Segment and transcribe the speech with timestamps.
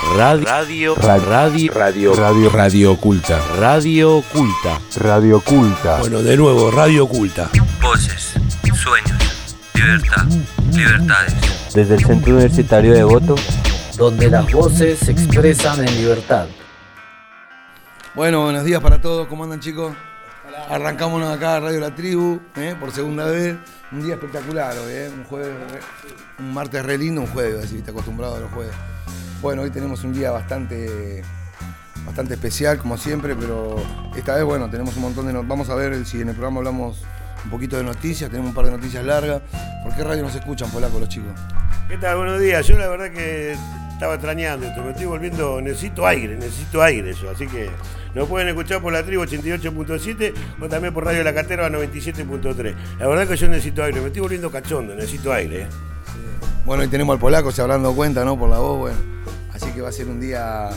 [0.00, 3.40] Radio, radio, radio, radio, radio, radio oculta.
[3.58, 4.80] Radio oculta.
[4.96, 5.98] Radio oculta.
[5.98, 7.50] Bueno, de nuevo, radio oculta.
[7.82, 8.34] Voces,
[8.74, 10.24] sueños, libertad,
[10.72, 11.34] libertades.
[11.74, 13.34] Desde el Centro Universitario de Voto,
[13.96, 16.46] donde las voces se expresan en libertad.
[18.14, 19.26] Bueno, buenos días para todos.
[19.26, 19.94] ¿Cómo andan, chicos?
[20.70, 22.76] Arrancamos acá Radio La Tribu, ¿eh?
[22.78, 23.56] por segunda vez.
[23.90, 25.10] Un día espectacular hoy, ¿eh?
[25.14, 25.54] un jueves,
[26.38, 28.74] un martes re lindo, un jueves, así está acostumbrado a los jueves.
[29.40, 31.22] Bueno, hoy tenemos un día bastante,
[32.04, 33.76] bastante especial, como siempre, pero
[34.16, 35.32] esta vez, bueno, tenemos un montón de...
[35.32, 37.04] Vamos a ver si en el programa hablamos
[37.44, 39.40] un poquito de noticias, tenemos un par de noticias largas.
[39.84, 41.30] ¿Por qué radio nos escuchan, polaco, los chicos?
[41.88, 42.16] ¿Qué tal?
[42.16, 42.66] Buenos días.
[42.66, 43.56] Yo la verdad que
[43.92, 47.68] estaba extrañando esto, me estoy volviendo, necesito aire, necesito aire yo, así que
[48.14, 52.74] nos pueden escuchar por la tribu 88.7 o también por Radio La Caterva 97.3.
[52.98, 55.62] La verdad que yo necesito aire, me estoy volviendo cachondo, necesito aire.
[55.62, 55.66] ¿eh?
[56.64, 58.38] Bueno, hoy tenemos al polaco, se habrán dado cuenta, ¿no?
[58.38, 59.17] Por la voz, bueno.
[59.60, 60.70] Así que va a ser un día,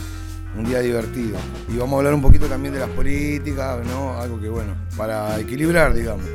[0.57, 1.37] un día divertido.
[1.69, 4.19] Y vamos a hablar un poquito también de las políticas, ¿no?
[4.19, 6.25] Algo que, bueno, para equilibrar, digamos,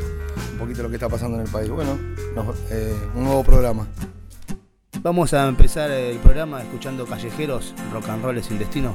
[0.52, 1.68] un poquito lo que está pasando en el país.
[1.68, 1.98] Bueno,
[2.70, 3.88] eh, un nuevo programa.
[5.02, 8.94] Vamos a empezar el programa escuchando Callejeros, Rock and Roll es el destino.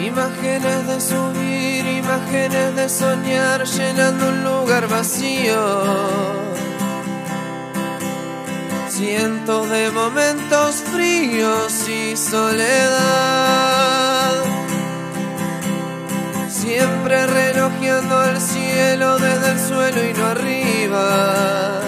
[0.00, 6.55] Imágenes de subir, imágenes de soñar, llenando un lugar vacío.
[8.96, 12.96] Cientos de momentos fríos y soledad.
[16.48, 21.82] Siempre relojeando el cielo desde el suelo y no arriba.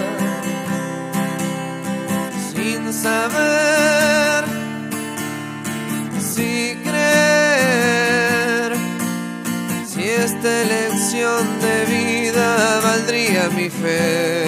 [2.53, 4.43] Sin saber
[6.21, 8.73] si creer,
[9.87, 14.38] si esta elección de vida valdría mi fe.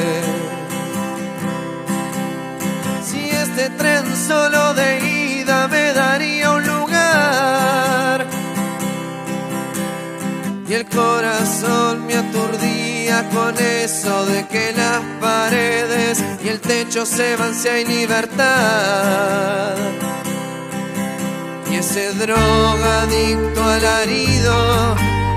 [3.61, 4.99] Este tren solo de
[5.39, 8.25] ida me daría un lugar.
[10.67, 17.35] Y el corazón me aturdía con eso de que las paredes y el techo se
[17.35, 19.75] van si hay libertad.
[21.69, 24.95] Y ese drogadicto alarido,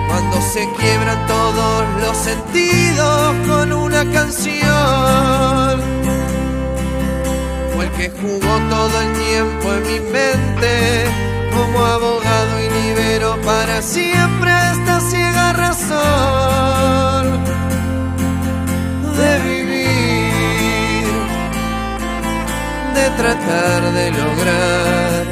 [0.09, 6.04] cuando se quiebran todos los sentidos con una canción
[7.97, 11.05] que jugó todo el tiempo en mi mente
[11.55, 17.45] como abogado y libero para siempre esta ciega razón
[19.17, 21.05] de vivir,
[22.95, 25.25] de tratar de lograr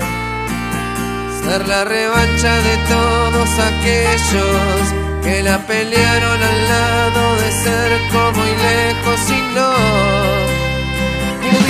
[1.42, 8.54] ser la revancha de todos aquellos que la pelearon al lado de ser como y
[8.62, 10.61] lejos y no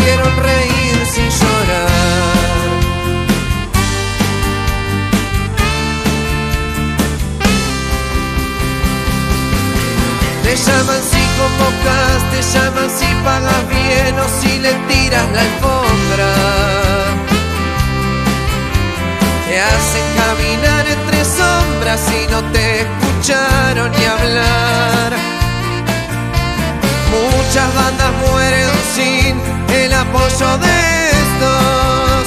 [0.02, 1.92] pudieron reír sin llorar.
[10.42, 16.32] Te llaman si convocas, te llaman si pagas bien o si le tiras la alfombra.
[19.48, 25.12] Te hacen caminar entre sombras y no te escucharon ni hablar
[27.12, 32.24] Muchas bandas mueren sin el apoyo de estos.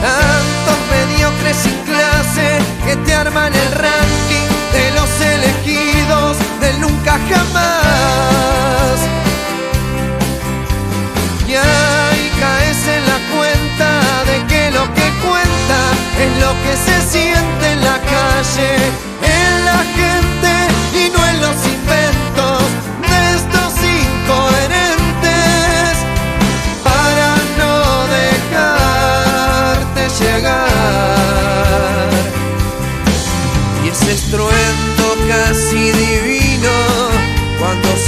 [0.00, 8.98] Tantos mediocres sin clase que te arman el ranking de los elegidos del nunca jamás.
[11.48, 13.90] Y ahí caes en la cuenta
[14.30, 15.80] de que lo que cuenta
[16.22, 18.70] es lo que se siente en la calle,
[19.22, 20.52] en la gente
[20.94, 21.56] y no en los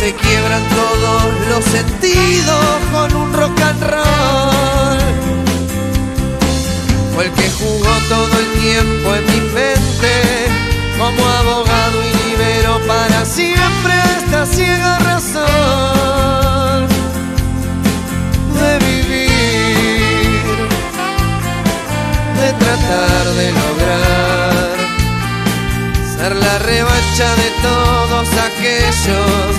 [0.03, 4.98] se quiebran todos los sentidos con un rock and roll.
[7.15, 10.13] Fue el que jugó todo el tiempo en mi mente
[10.98, 16.89] como abogado y libero para siempre esta ciega razón
[18.59, 20.42] de vivir,
[22.41, 24.41] de tratar de lograr
[26.22, 29.51] ser la revancha de todos aquellos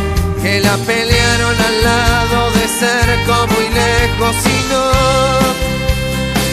[0.42, 4.86] que la pelearon al lado de cerco muy lejos y no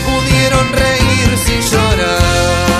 [0.08, 2.79] pudieron reír sin llorar.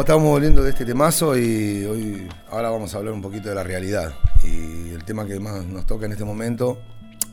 [0.00, 3.62] Estamos volviendo de este temazo y hoy, ahora vamos a hablar un poquito de la
[3.62, 4.14] realidad.
[4.42, 6.80] Y el tema que más nos toca en este momento,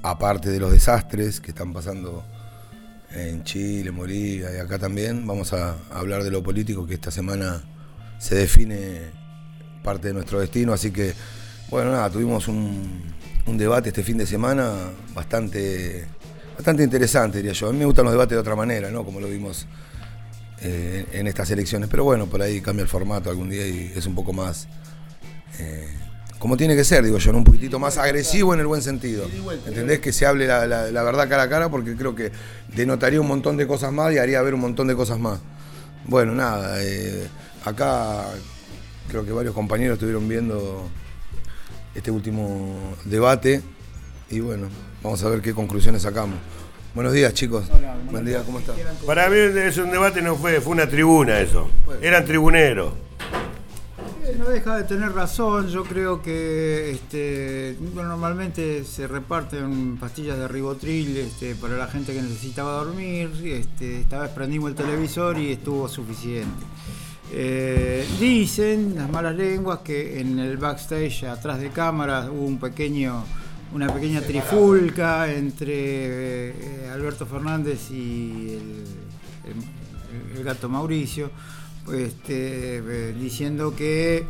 [0.04, 2.26] aparte de los desastres que están pasando
[3.12, 7.10] en Chile, en Bolivia y acá también, vamos a hablar de lo político que esta
[7.10, 7.64] semana
[8.20, 9.12] se define
[9.82, 10.74] parte de nuestro destino.
[10.74, 11.14] Así que,
[11.70, 13.02] bueno, nada, tuvimos un,
[13.48, 14.74] un debate este fin de semana
[15.16, 16.06] bastante,
[16.54, 17.70] bastante interesante, diría yo.
[17.70, 19.06] A mí me gustan los debates de otra manera, ¿no?
[19.06, 19.66] Como lo vimos
[20.62, 21.90] eh, en estas elecciones.
[21.90, 24.68] Pero bueno, por ahí cambia el formato algún día y es un poco más.
[25.60, 25.88] eh,
[26.40, 27.40] como tiene que ser, digo yo, ¿no?
[27.40, 29.28] un poquitito más agresivo en el buen sentido.
[29.66, 30.00] ¿Entendés?
[30.00, 32.32] Que se hable la, la- la verdad cara a cara porque creo que
[32.76, 35.40] denotaría un montón de cosas más y haría ver un montón de cosas más.
[36.06, 37.28] Bueno, nada, eh,
[37.66, 38.26] acá
[39.10, 40.88] creo que varios compañeros estuvieron viendo
[41.96, 43.64] este último debate
[44.30, 44.68] y bueno,
[45.02, 46.38] vamos a ver qué conclusiones sacamos.
[46.98, 47.66] Buenos días chicos.
[48.10, 48.76] Buen día, ¿cómo están?
[49.06, 51.70] Para mí es un debate, no fue, fue una tribuna eso.
[52.02, 52.92] Eran tribuneros.
[54.40, 60.48] No deja de tener razón, yo creo que este, bueno, normalmente se reparten pastillas de
[60.48, 65.52] ribotril este, para la gente que necesitaba dormir, este, esta vez prendimos el televisor y
[65.52, 66.66] estuvo suficiente.
[67.32, 73.24] Eh, dicen las malas lenguas que en el backstage atrás de cámaras hubo un pequeño,
[73.74, 78.58] una pequeña trifulca entre eh, Alberto Fernández y
[80.36, 81.32] el, gato Mauricio,
[81.92, 84.26] este, eh, diciendo que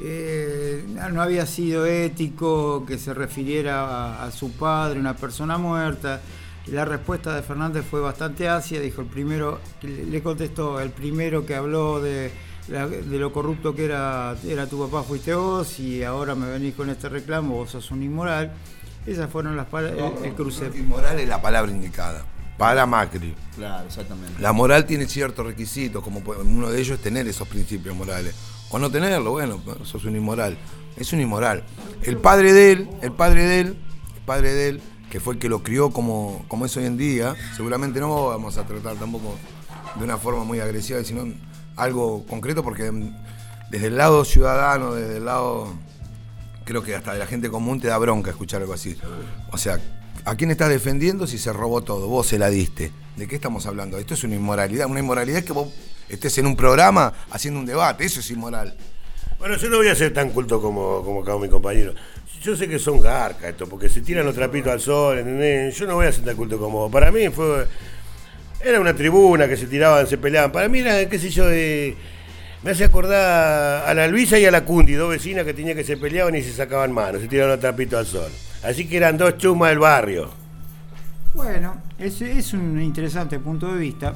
[0.00, 6.20] eh, no había sido ético que se refiriera a, a su padre, una persona muerta.
[6.68, 11.56] La respuesta de Fernández fue bastante ácida, dijo el primero, le contestó, el primero que
[11.56, 12.30] habló de,
[12.68, 16.74] la- de lo corrupto que era, era tu papá fuiste vos y ahora me venís
[16.74, 18.52] con este reclamo, vos sos un inmoral.
[19.06, 20.70] Esas fueron las pala- el, el cruce.
[20.74, 22.24] Inmoral es la palabra indicada.
[22.56, 23.34] Para Macri.
[23.56, 24.40] Claro, exactamente.
[24.40, 28.34] La moral tiene ciertos requisitos, como uno de ellos es tener esos principios morales.
[28.70, 30.56] O no tenerlo, bueno, sos un inmoral.
[30.96, 31.64] Es un inmoral.
[32.02, 33.66] El padre de él, el padre de él,
[34.14, 36.96] el padre de él, que fue el que lo crió como, como es hoy en
[36.96, 39.34] día, seguramente no vamos a tratar tampoco
[39.96, 41.24] de una forma muy agresiva, sino
[41.76, 42.90] algo concreto, porque
[43.70, 45.72] desde el lado ciudadano, desde el lado
[46.64, 48.96] creo que hasta de la gente común te da bronca escuchar algo así.
[49.50, 49.78] O sea,
[50.24, 52.08] ¿a quién estás defendiendo si se robó todo?
[52.08, 52.92] Vos se la diste.
[53.16, 53.98] ¿De qué estamos hablando?
[53.98, 54.86] Esto es una inmoralidad.
[54.86, 55.68] Una inmoralidad que vos
[56.08, 58.04] estés en un programa haciendo un debate.
[58.04, 58.76] Eso es inmoral.
[59.38, 61.94] Bueno, yo no voy a ser tan culto como, como acá mi compañero.
[62.42, 65.16] Yo sé que son garcas esto, porque se tiran los trapitos al sol.
[65.72, 66.92] Yo no voy a ser tan culto como vos.
[66.92, 67.66] Para mí fue.
[68.64, 70.52] Era una tribuna que se tiraban, se peleaban.
[70.52, 71.96] Para mí era, qué sé yo, de.
[72.62, 75.82] Me hace acordar a la Luisa y a la Cundi, dos vecinas que tenían que
[75.82, 78.32] se peleaban y se sacaban manos, se tiraban los trapitos al sol.
[78.62, 80.30] Así que eran dos chumas del barrio.
[81.34, 84.14] Bueno, ese es un interesante punto de vista.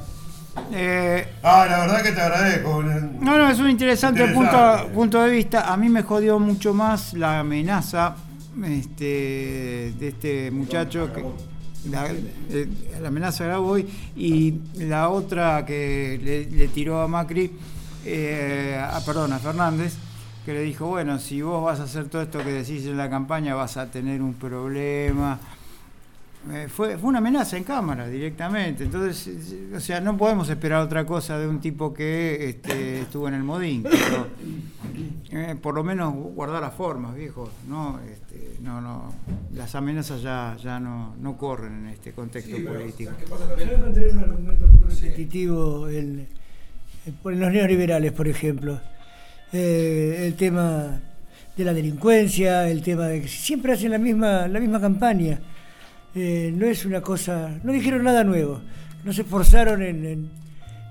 [0.71, 2.83] Eh, Ah, la verdad que te agradezco.
[2.83, 4.83] No, no, es un interesante, Interesante.
[4.85, 5.71] Punto, punto de vista.
[5.71, 8.15] A mí me jodió mucho más la amenaza
[8.65, 11.23] este, de este muchacho, que,
[11.91, 12.07] la,
[12.49, 12.67] eh,
[13.01, 17.51] la amenaza de Graboy y la otra que le, le tiró a Macri,
[18.05, 19.95] eh, a- perdón, a Fernández,
[20.45, 23.09] que le dijo, bueno, si vos vas a hacer todo esto que decís en la
[23.09, 25.39] campaña vas a tener un problema.
[26.51, 28.83] Eh, fue, fue una amenaza en cámara directamente.
[28.83, 33.27] Entonces, eh, o sea, no podemos esperar otra cosa de un tipo que este, estuvo
[33.27, 33.83] en el modín.
[33.83, 34.27] pero,
[35.31, 37.49] eh, por lo menos guardar las formas, viejo.
[37.67, 39.13] No, este, no, no.
[39.53, 43.11] Las amenazas ya, ya no, no corren en este contexto político.
[43.57, 46.27] Yo encontré un argumento muy repetitivo en,
[47.05, 48.79] en los neoliberales, por ejemplo.
[49.53, 50.99] Eh, el tema
[51.55, 55.39] de la delincuencia, el tema de que siempre hacen la misma, la misma campaña.
[56.19, 58.59] Eh, no es una cosa, no dijeron nada nuevo,
[59.03, 60.29] no se esforzaron en, en-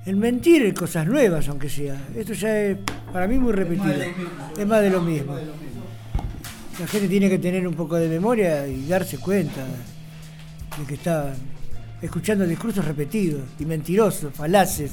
[0.06, 1.96] en mentir en cosas nuevas, aunque sea.
[2.14, 2.76] Esto ya es
[3.12, 3.92] para mí muy repetido.
[4.56, 5.34] Es más de lo mismo.
[6.78, 9.64] La gente tiene que tener un poco de memoria y darse cuenta
[10.78, 11.34] de que está
[12.00, 14.92] escuchando discursos repetidos y mentirosos, falaces.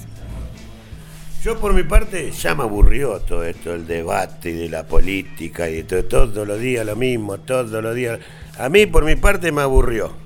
[1.44, 5.70] Yo por mi parte ya me aburrió todo esto, el debate y de la política
[5.70, 8.18] y de todo, todos los días lo mismo, todos los días.
[8.58, 10.23] A mí por mi parte me aburrió.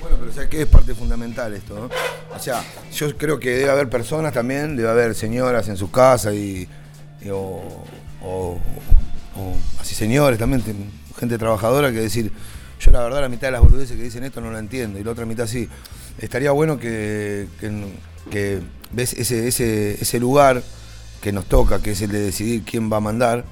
[0.00, 1.90] Bueno, pero o sea, que es parte fundamental esto, ¿no?
[2.34, 6.34] O sea, yo creo que debe haber personas también, debe haber señoras en sus casas
[6.34, 6.66] y,
[7.30, 7.84] o,
[8.22, 8.58] o
[9.78, 10.62] así señores también,
[11.18, 12.32] gente trabajadora, que decir,
[12.80, 15.04] yo la verdad la mitad de las boludeces que dicen esto no la entiendo, y
[15.04, 15.68] la otra mitad sí.
[16.18, 17.70] Estaría bueno que, que,
[18.30, 18.60] que
[18.92, 20.62] ves ese, ese, ese lugar
[21.20, 23.44] que nos toca, que es el de decidir quién va a mandar,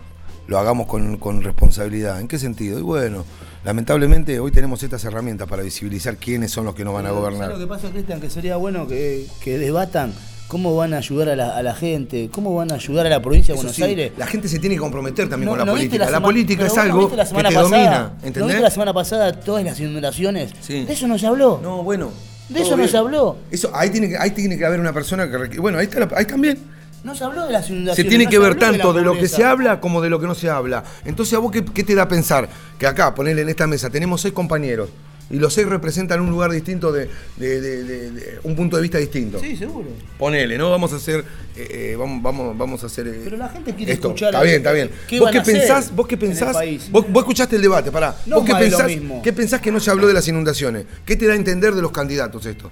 [0.47, 2.21] lo hagamos con, con responsabilidad.
[2.21, 2.78] ¿En qué sentido?
[2.78, 3.25] Y bueno,
[3.65, 7.21] lamentablemente hoy tenemos estas herramientas para visibilizar quiénes son los que nos van a ¿Sabes
[7.23, 7.50] gobernar.
[7.53, 8.21] lo que pasa, Cristian?
[8.21, 10.12] Que sería bueno que, que debatan
[10.47, 13.21] cómo van a ayudar a la, a la gente, cómo van a ayudar a la
[13.21, 14.12] provincia de Buenos sí, Aires.
[14.17, 16.09] La gente se tiene que comprometer también No- con la no política.
[16.11, 18.47] La, política es no algo la que te pasada- domina, ¿No ¿entendés?
[18.47, 20.53] viste la semana pasada todas las inundaciones?
[20.61, 20.85] Sí.
[20.85, 21.61] De eso no se habló.
[21.62, 22.11] No, bueno.
[22.49, 23.37] De eso no se habló.
[23.50, 26.25] Eso, ahí tiene que, ahí tiene que haber una persona que bueno, ahí está ahí
[26.25, 26.59] también.
[27.09, 28.09] No se habló de las Se inundaciones.
[28.11, 30.35] tiene no que ver tanto de lo que se habla como de lo que no
[30.35, 30.85] se habla.
[31.07, 32.49] Entonces, ¿a vos qué, qué te da a pensar?
[32.79, 34.91] Que acá, ponerle en esta mesa, tenemos seis compañeros
[35.31, 38.83] y los seis representan un lugar distinto de, de- de- de- de- un punto de
[38.83, 39.38] vista distinto.
[39.41, 39.88] Sí, seguro.
[40.19, 40.71] Ponele, ¿no?
[40.71, 41.21] Vamos a hacer,
[41.57, 43.09] eh, eh, vamos, vamos, vamos a hacer.
[43.09, 44.09] eh, Pero la gente quiere esto.
[44.09, 44.91] escuchar Está bien, está bien.
[45.09, 45.95] qué ¿Vos qué pensás?
[45.95, 46.57] ¿Vos qué pensás?
[46.91, 48.17] Vos, vos escuchaste el debate, pará.
[48.27, 48.91] No ¿Vos qué pensás,
[49.23, 50.85] qué pensás que no se habló de las inundaciones?
[51.07, 52.71] ¿Qué te da a entender de los candidatos esto?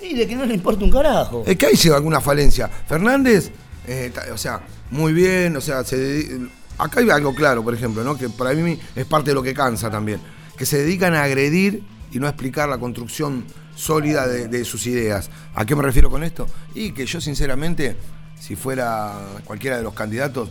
[0.00, 1.42] Y de que no le importa un carajo.
[1.46, 2.68] Es que ahí llega alguna falencia.
[2.68, 3.50] Fernández,
[3.88, 8.18] eh, o sea, muy bien, o sea, acá hay algo claro, por ejemplo, ¿no?
[8.18, 10.20] que para mí es parte de lo que cansa también,
[10.58, 14.86] que se dedican a agredir y no a explicar la construcción sólida de, de sus
[14.86, 15.30] ideas.
[15.54, 16.46] ¿A qué me refiero con esto?
[16.74, 17.96] Y que yo sinceramente,
[18.38, 19.14] si fuera
[19.44, 20.50] cualquiera de los candidatos,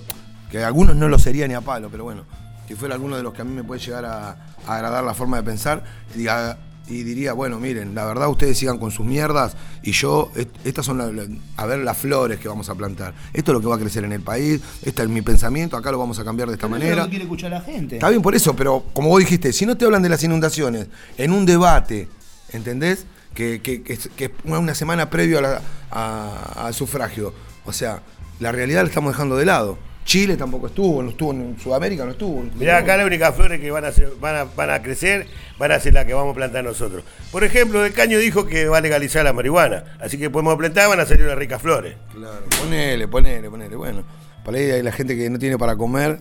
[0.49, 2.25] que algunos no lo sería ni a palo, pero bueno,
[2.67, 4.29] si fuera alguno de los que a mí me puede llegar a,
[4.65, 5.83] a agradar la forma de pensar,
[6.15, 6.57] diga,
[6.89, 10.85] y diría, bueno, miren, la verdad ustedes sigan con sus mierdas y yo, est- estas
[10.85, 11.27] son, la- la-
[11.57, 13.13] a ver, las flores que vamos a plantar.
[13.33, 15.91] Esto es lo que va a crecer en el país, este es mi pensamiento, acá
[15.91, 17.01] lo vamos a cambiar de esta Pero eso es manera.
[17.03, 17.95] lo que quiere escuchar la gente.
[17.95, 20.87] Está bien por eso, pero como vos dijiste, si no te hablan de las inundaciones
[21.17, 22.07] en un debate,
[22.53, 23.05] ¿entendés?
[23.33, 27.33] Que, que- que es, que es una semana previo a la- a- al sufragio.
[27.65, 28.01] O sea,
[28.39, 29.77] la realidad la estamos dejando de lado.
[30.07, 32.41] Chile tampoco estuvo, no estuvo en Sudamérica, no estuvo.
[32.55, 35.27] Mirá, acá las únicas flores que van a, ser- van, a, van a crecer
[35.59, 37.03] van a ser las que vamos a plantar nosotros.
[37.29, 40.87] Por ejemplo, el caño dijo que va a legalizar la marihuana, así que podemos plantar,
[40.87, 41.95] van a salir unas ricas flores.
[42.15, 43.75] Claro, ponele, ponele, ponele.
[43.75, 44.03] Bueno,
[44.45, 46.19] por ahí hay la gente que no tiene para comer,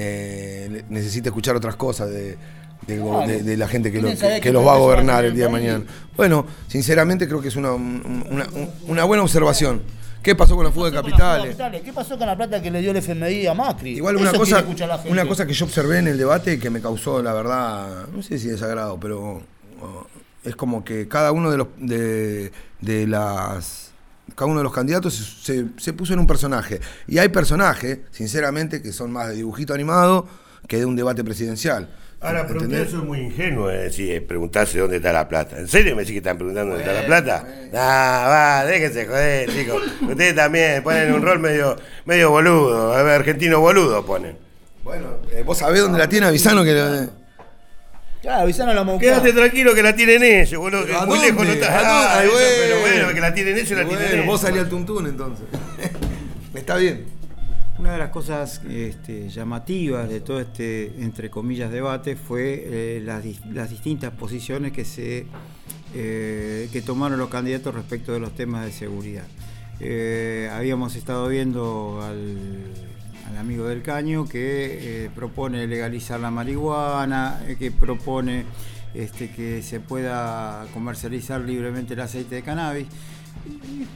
[0.00, 2.38] eh, necesita escuchar otras cosas de,
[2.86, 3.26] de go- Claro.
[3.32, 4.08] de- de la gente que, lo-
[4.40, 5.84] que los va a gobernar el día de mañana.
[6.16, 8.46] Bueno, sinceramente creo que es una, un- una,
[8.86, 9.82] una buena observación.
[10.26, 11.46] ¿Qué pasó con la fuga de ¿Qué pasó con la capitales?
[11.50, 11.82] capitales?
[11.82, 13.90] ¿Qué pasó con la plata que le dio el FMI a Macri?
[13.92, 14.64] Igual una Eso cosa,
[15.08, 18.36] una cosa que yo observé en el debate que me causó, la verdad, no sé
[18.40, 19.40] si desagrado, pero
[20.42, 23.92] es como que cada uno de los de, de las
[24.34, 26.80] cada uno de los candidatos se, se puso en un personaje.
[27.06, 30.26] Y hay personajes, sinceramente, que son más de dibujito animado
[30.66, 31.88] que de un debate presidencial.
[32.26, 32.80] Ahora, pero ¿Entendés?
[32.86, 35.58] ustedes son muy ingenuos es decir, eh, preguntarse dónde está la plata.
[35.58, 37.46] ¿En serio me decís que están preguntando dónde está la plata?
[37.74, 38.26] Ah,
[38.62, 39.82] va, déjense joder, chicos.
[40.02, 44.36] Ustedes también ponen un rol medio, medio boludo, a ver, argentino boludo ponen.
[44.82, 47.08] Bueno, eh, vos sabés dónde la tiene Avisano que la-
[48.22, 49.02] Claro, avisaron a la Moucá.
[49.04, 50.84] Quédate tranquilo que la tienen ellos, boludo.
[50.84, 51.26] que ¿A muy dónde?
[51.32, 51.66] lejos no está.
[51.66, 51.86] ¿A dónde?
[52.08, 52.56] Ah, Ay, eso, bueno.
[52.60, 54.26] pero bueno, que la tienen ellos, la Bueno, tienen ellos.
[54.26, 55.46] vos salí al tuntún entonces.
[56.54, 57.04] Está bien.
[57.78, 63.22] Una de las cosas este, llamativas de todo este, entre comillas, debate fue eh, las,
[63.22, 65.26] dis- las distintas posiciones que, se,
[65.94, 69.24] eh, que tomaron los candidatos respecto de los temas de seguridad.
[69.78, 72.38] Eh, habíamos estado viendo al,
[73.38, 78.46] amigo del Caño que propone legalizar la marihuana, que propone
[78.94, 82.86] este, que se pueda comercializar libremente el aceite de cannabis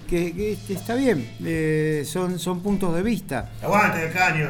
[0.08, 3.50] que, que, este, está bien, eh, son, son puntos de vista.
[3.62, 4.48] Aguante el caño.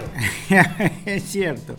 [1.07, 1.77] es cierto.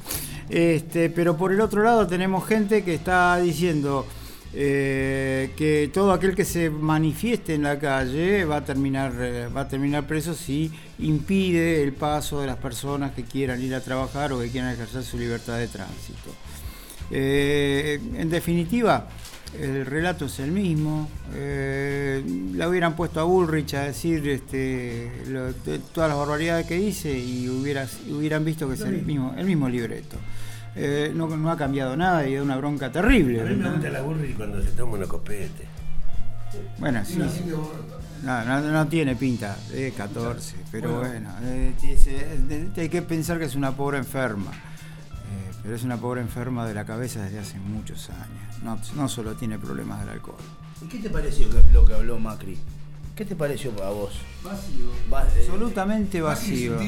[0.49, 4.05] Este, pero por el otro lado tenemos gente que está diciendo
[4.53, 9.61] eh, que todo aquel que se manifieste en la calle va a terminar eh, va
[9.61, 14.33] a terminar preso si impide el paso de las personas que quieran ir a trabajar
[14.33, 16.35] o que quieran ejercer su libertad de tránsito.
[17.11, 19.07] Eh, en definitiva,
[19.59, 21.09] el relato es el mismo.
[21.33, 22.23] Eh,
[22.55, 27.17] la hubieran puesto a Bullrich a decir este, lo- de- todas las barbaridades que dice
[27.17, 30.17] y hubieras, hubieran visto que es el mismo, el mismo libreto.
[30.75, 33.41] Eh, no, no ha cambiado nada y da una bronca terrible.
[33.41, 35.67] A mí me gusta la burri cuando se toma unos copetes.
[36.79, 37.19] Bueno, sí.
[38.23, 41.73] No, no, no tiene pinta, es 14, pero bueno, eh,
[42.77, 44.51] hay que pensar que es una pobre enferma.
[45.63, 48.63] Pero es una pobre enferma de la cabeza desde hace muchos años.
[48.63, 50.37] No, no solo tiene problemas del alcohol.
[50.83, 52.57] ¿Y qué te pareció lo que habló Macri?
[53.15, 54.13] ¿Qué te pareció a vos?
[54.43, 54.85] Vacío.
[55.13, 56.79] Va- eh, Absolutamente vacío.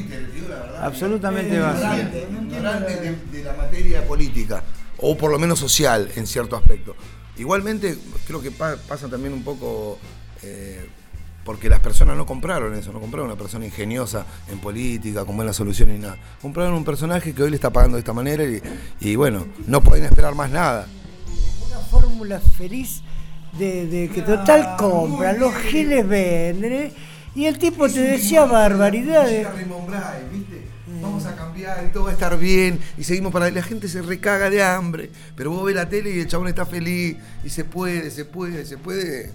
[0.80, 2.04] Absolutamente vacío.
[2.42, 4.64] ignorante de, de la materia política,
[4.98, 6.96] o por lo menos social en cierto aspecto.
[7.38, 10.00] Igualmente, creo que pa- pasa también un poco,
[10.42, 10.88] eh,
[11.44, 15.56] porque las personas no compraron eso, no compraron una persona ingeniosa en política, con buenas
[15.56, 16.18] soluciones y nada.
[16.42, 18.62] Compraron un personaje que hoy le está pagando de esta manera y,
[19.02, 20.88] y bueno, no pueden esperar más nada.
[21.68, 23.02] Una fórmula feliz
[23.58, 26.92] de, de que total compran, los giles venden, ¿eh?
[27.36, 29.48] y el tipo te decía barbaridades.
[31.04, 34.02] Vamos a cambiar y todo va a estar bien y seguimos para la gente se
[34.02, 37.66] recaga de hambre, pero vos ves la tele y el chabón está feliz y se
[37.66, 39.30] puede, se puede, se puede.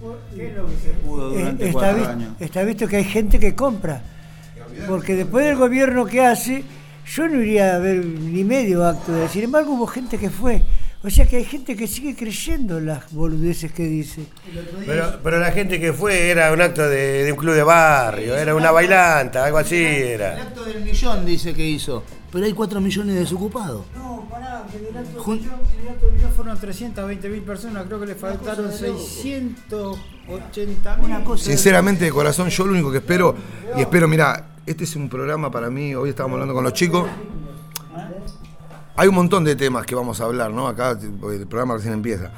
[1.37, 2.01] Eh, está, vi-
[2.39, 4.01] está visto que hay gente que compra.
[4.87, 6.63] Porque después del gobierno que hace,
[7.07, 10.61] yo no iría a ver ni medio acto de Sin embargo, hubo gente que fue.
[11.01, 14.25] O sea que hay gente que sigue creyendo las boludeces que dice.
[14.85, 18.35] Pero, pero la gente que fue era un acto de, de un club de barrio,
[18.35, 20.41] era una bailanta, algo así El era.
[20.41, 22.03] acto del millón dice que hizo.
[22.31, 23.85] Pero hay 4 millones de desocupados.
[23.95, 27.85] No, pará, que del acto del millón- el acto del millón fueron 320 mil personas,
[27.87, 31.37] creo que le faltaron 680 mil.
[31.37, 33.35] Sinceramente, de corazón, yo lo único que espero,
[33.77, 37.07] y espero, mira, este es un programa para mí, hoy estábamos hablando con los chicos.
[38.99, 40.67] Hay un montón de temas que vamos a hablar, ¿no?
[40.67, 42.31] Acá el programa recién empieza.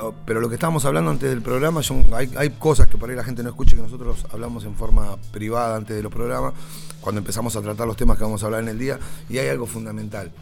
[0.00, 3.10] Oh, pero lo que estábamos hablando antes del programa, son, hay, hay cosas que por
[3.10, 6.54] ahí la gente no escucha, que nosotros hablamos en forma privada antes de los programas,
[7.02, 9.48] cuando empezamos a tratar los temas que vamos a hablar en el día, y hay
[9.48, 10.32] algo fundamental.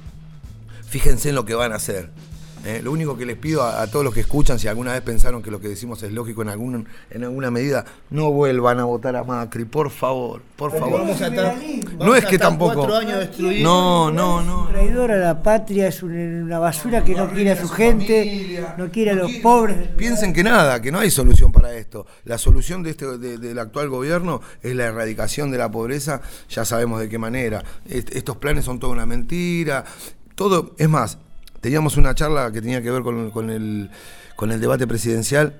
[0.87, 2.11] Fíjense en lo que van a hacer.
[2.64, 2.81] ¿Eh?
[2.83, 5.43] Lo único que les pido a, a todos los que escuchan, si alguna vez pensaron
[5.43, 9.17] que lo que decimos es lógico en, algún, en alguna medida, no vuelvan a votar
[9.17, 11.00] a Macri, por favor, por favor.
[11.00, 11.57] Vamos a estar-
[11.99, 12.95] no es a que tampoco.
[12.95, 13.29] años.
[13.62, 14.69] No, no, no.
[14.69, 18.90] Traidor a la patria, es un- una basura que no quiere a su gente, no
[18.90, 19.88] quiere a los pobres.
[19.97, 22.07] Piensen que nada, que no hay solución para esto.
[22.25, 26.64] La solución de este, de- del actual gobierno es la erradicación de la pobreza, ya
[26.64, 27.62] sabemos de qué manera.
[27.88, 29.85] Est- estos planes son toda una mentira.
[30.35, 31.19] Todo, es más,
[31.61, 33.90] teníamos una charla que tenía que ver con, con el,
[34.37, 35.55] con el debate presidencial.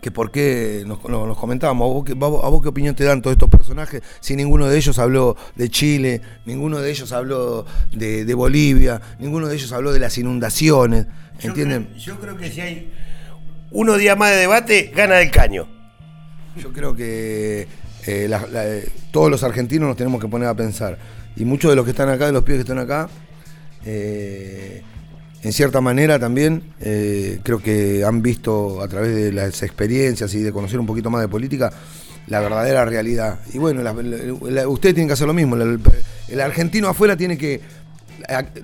[0.00, 0.98] Que por qué nos,
[1.38, 4.02] comentábamos, ¿a vos, qué, a vos- a vos qué opinión te dan todos estos personajes
[4.20, 9.46] si ninguno de ellos habló de Chile, ninguno de ellos habló de, de Bolivia, ninguno
[9.48, 11.06] de ellos habló de las inundaciones,
[11.40, 11.84] Yo ¿entienden?
[11.84, 12.92] creo- Yo creo que si hay
[13.70, 15.68] uno día más de debate, gana el caño.
[16.56, 17.66] Yo creo que
[18.06, 20.98] eh, la- la- eh, todos los argentinos nos tenemos que poner a pensar.
[21.36, 23.08] Y muchos de los que están acá, de los pibes que están acá,
[23.86, 24.82] eh,
[25.44, 30.42] en cierta manera también eh, creo que han visto a través de las experiencias y
[30.42, 31.70] de conocer un poquito más de política
[32.26, 33.38] la verdadera realidad.
[33.52, 35.56] Y bueno, la- la- la- ustedes tienen que hacer lo mismo.
[35.56, 37.60] El, argentino afuera tiene que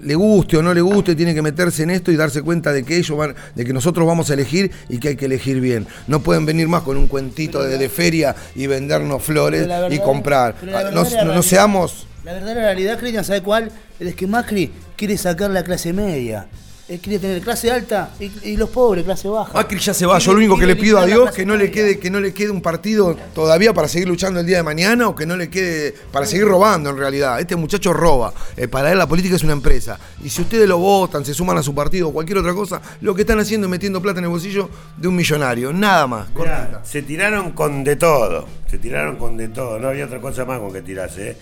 [0.02, 2.82] le guste o no le guste, tiene que meterse en esto y darse cuenta de
[2.82, 5.86] que ellos van, de que nosotros vamos a elegir y que hay que elegir bien.
[6.06, 10.54] No pueden venir más con un cuentito de, de feria y vendernos flores y comprar.
[10.72, 12.06] Ah, No, no- seamos.
[12.24, 13.70] La verdadera realidad, Cristian, ¿sabe cuál?
[13.98, 16.46] Es que Macri quiere sacar la clase media.
[16.90, 19.52] Él quiere tener clase alta y, y los pobres, clase baja.
[19.54, 20.18] Macri ya se va.
[20.18, 22.34] Yo lo único que le pido a Dios que no le quede, que no le
[22.34, 25.48] quede un partido todavía para seguir luchando el día de mañana o que no le
[25.48, 27.38] quede para seguir robando en realidad.
[27.38, 28.34] Este muchacho roba.
[28.56, 30.00] Eh, para él la política es una empresa.
[30.24, 33.14] Y si ustedes lo votan, se suman a su partido o cualquier otra cosa, lo
[33.14, 35.72] que están haciendo es metiendo plata en el bolsillo de un millonario.
[35.72, 36.26] Nada más.
[36.34, 40.44] Mirá, se tiraron con de todo, se tiraron con de todo, no había otra cosa
[40.44, 41.30] más con que tirarse.
[41.30, 41.36] ¿eh?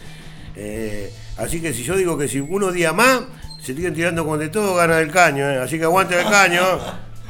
[0.57, 3.23] Eh, así que si yo digo que si unos días más
[3.61, 5.59] se siguen tirando con de todo, gana el caño, ¿eh?
[5.59, 6.63] así que aguante el caño.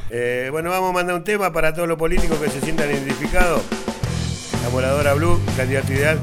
[0.09, 3.61] Eh, bueno, vamos a mandar un tema para todos los políticos que se sientan identificados.
[4.63, 6.19] La voladora Blue, candidato ideal.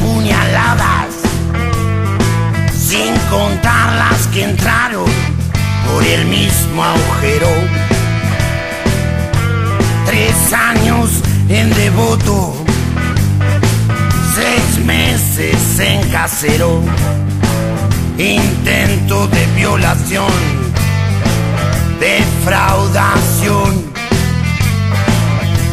[0.00, 1.14] Puñaladas,
[2.76, 5.11] sin contar las que entraron
[5.92, 7.48] por el mismo agujero.
[10.06, 11.10] Tres años
[11.48, 12.54] en devoto,
[14.34, 16.80] seis meses en casero,
[18.16, 20.32] intento de violación,
[22.00, 23.84] defraudación,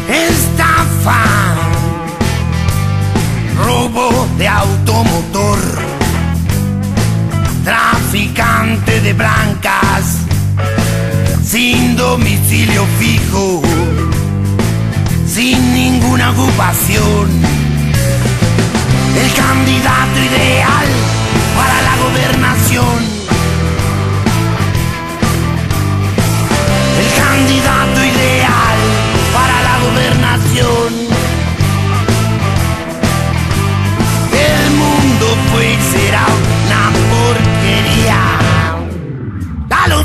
[0.10, 1.24] estafa
[3.66, 5.60] robo de automotor,
[8.12, 10.18] traficante de blancas,
[11.44, 13.62] sin domicilio fijo,
[15.28, 17.30] sin ninguna ocupación.
[19.16, 20.88] El candidato ideal
[21.56, 22.98] para la gobernación.
[26.98, 28.78] El candidato ideal
[29.34, 30.89] para la gobernación.
[37.80, 38.40] Porquería.
[39.70, 40.00] Ya lo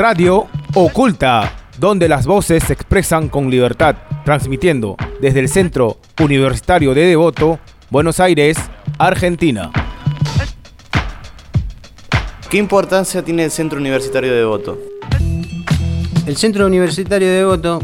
[0.00, 7.04] Radio Oculta, donde las voces se expresan con libertad, transmitiendo desde el Centro Universitario de
[7.04, 7.58] Devoto,
[7.90, 8.56] Buenos Aires,
[8.96, 9.70] Argentina.
[12.48, 14.78] ¿Qué importancia tiene el Centro Universitario de Devoto?
[16.26, 17.82] El Centro Universitario de Devoto,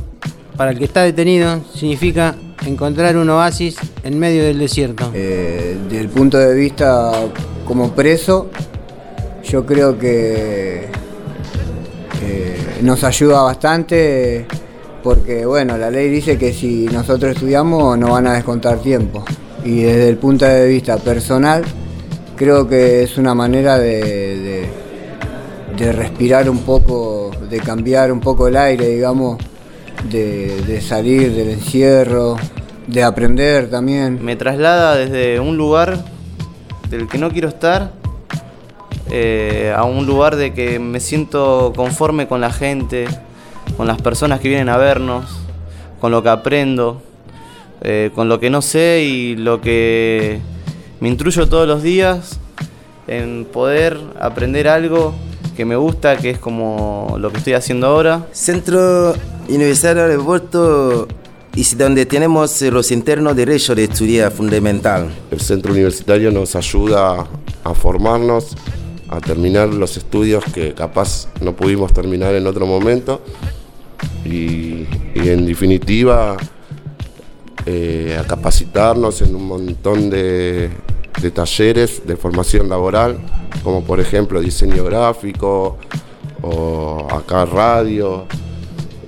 [0.56, 5.10] para el que está detenido, significa encontrar un oasis en medio del desierto.
[5.12, 7.12] Eh, desde el punto de vista
[7.66, 8.50] como preso,
[9.44, 10.95] yo creo que
[12.82, 14.46] nos ayuda bastante
[15.02, 19.24] porque, bueno, la ley dice que si nosotros estudiamos nos van a descontar tiempo.
[19.64, 21.62] Y desde el punto de vista personal,
[22.36, 24.68] creo que es una manera de,
[25.76, 29.38] de- respirar un poco, de cambiar un poco el aire, digamos,
[30.10, 32.36] de salir del encierro,
[32.86, 34.18] de aprender también.
[34.24, 36.04] Me traslada desde un lugar
[36.88, 37.92] del que no quiero estar
[39.10, 43.06] eh, a un lugar de que me siento conforme con la gente,
[43.76, 45.24] con las personas que vienen a vernos,
[46.00, 47.02] con lo que aprendo,
[47.82, 50.40] eh, con lo que no sé y lo que
[51.00, 52.40] me instruyo todos los días
[53.06, 55.14] en poder aprender algo
[55.56, 58.26] que me gusta, que es como lo que estoy haciendo ahora.
[58.32, 59.14] Centro
[59.48, 61.08] Universitario de Puerto
[61.54, 65.08] y donde tenemos eh, los internos derechos de estudiar fundamental.
[65.30, 67.26] El centro universitario nos ayuda
[67.64, 68.54] a formarnos,
[69.08, 73.22] a terminar los estudios que capaz no pudimos terminar en otro momento.
[74.24, 76.36] Y, en definitiva
[77.64, 80.70] eh, a capacitarnos en un montón de,
[81.20, 83.18] de talleres de formación laboral,
[83.64, 85.78] como por ejemplo diseño gráfico
[86.42, 88.26] o acá radio,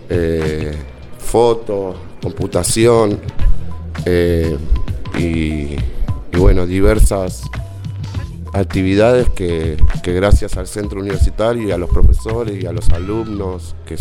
[0.09, 0.77] eh,
[1.19, 3.21] foto, computación
[4.05, 4.57] eh,
[5.19, 5.77] y,
[6.33, 7.43] y bueno, diversas
[8.53, 13.75] actividades que, que gracias al centro universitario y a los profesores y a los alumnos,
[13.87, 13.97] que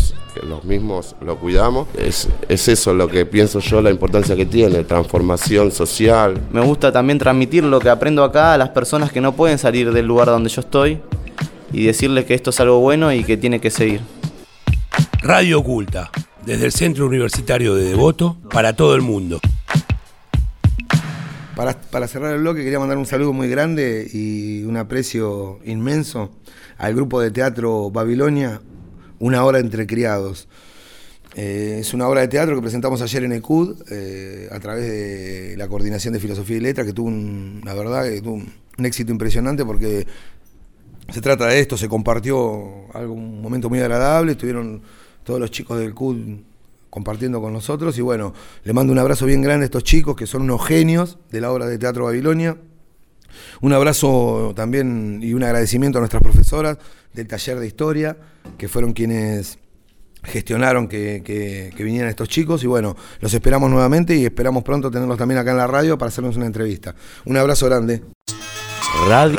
[0.46, 4.84] los mismos lo cuidamos, es, es eso lo que pienso yo, la importancia que tiene,
[4.84, 6.40] transformación social.
[6.52, 9.92] Me gusta también transmitir lo que aprendo acá a las personas que no pueden salir
[9.92, 11.00] del lugar donde yo estoy
[11.72, 14.00] y decirles que esto es algo bueno y que tiene que seguir.
[15.20, 16.10] Radio Oculta,
[16.46, 19.40] desde el Centro Universitario de Devoto para todo el mundo.
[21.58, 26.30] Para, cerrar el bloque quería mandar un saludo muy grande y un aprecio inmenso
[26.76, 28.60] al grupo de teatro Babilonia,
[29.18, 30.46] Una hora entre criados.
[31.34, 35.56] Eh, es una obra de teatro que presentamos ayer en ECUD eh, a través de
[35.56, 38.86] la Coordinación de Filosofía y Letras, que tuvo un, la verdad que tuvo un, un
[38.86, 40.06] éxito impresionante porque
[41.08, 44.80] se trata de esto, se compartió algo, un momento muy agradable, estuvieron
[45.24, 46.18] todos los chicos del CUD
[46.90, 48.32] compartiendo con nosotros y bueno,
[48.64, 51.52] le mando un abrazo bien grande a estos chicos que son unos genios de la
[51.52, 52.56] obra de Teatro Babilonia.
[53.60, 56.78] Un abrazo también y un agradecimiento a nuestras profesoras
[57.12, 58.16] del taller de historia,
[58.56, 59.58] que fueron quienes
[60.24, 64.90] gestionaron que, que- que vinieran estos chicos y bueno, los esperamos nuevamente y esperamos pronto
[64.90, 66.94] tenerlos también acá en la radio para hacernos una entrevista.
[67.26, 68.02] Un abrazo grande.
[68.96, 69.36] Radio,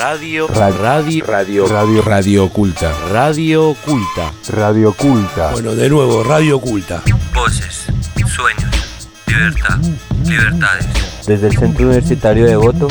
[0.48, 5.52] radio, radio, radio, radio, radio oculta, radio oculta, radio oculta.
[5.52, 7.02] Bueno, de nuevo, Radio Oculta.
[7.34, 7.88] Voces,
[8.28, 9.80] sueños, libertad,
[10.26, 10.88] libertades.
[11.26, 12.88] Desde el Centro Universitario de Devoto,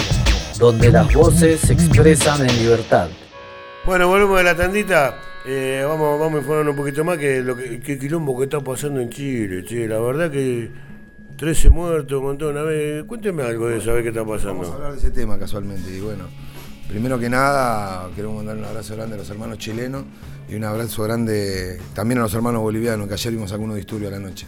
[0.58, 3.08] donde las voces se expresan en libertad.
[3.86, 5.16] Bueno, volvemos de la tandita.
[5.46, 8.60] Eh, vamos, vamos a informar un poquito más que lo que, que quilombo que está
[8.60, 9.86] pasando en Chile, che.
[9.86, 10.70] La verdad que
[11.36, 12.58] 13 muertos, un montón.
[12.58, 14.54] A ver, cuénteme algo de eso, a ver qué está pasando.
[14.54, 16.24] Vamos a hablar de ese tema casualmente y bueno.
[16.88, 20.04] Primero que nada, queremos mandar un abrazo grande a los hermanos chilenos
[20.48, 24.16] y un abrazo grande también a los hermanos bolivianos, que ayer vimos algunos disturbios a
[24.16, 24.46] la noche.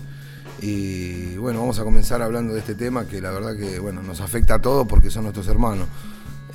[0.63, 4.23] Y bueno, vamos a comenzar hablando de este tema que la verdad que bueno, nos
[4.23, 5.87] afecta a todos porque son nuestros hermanos.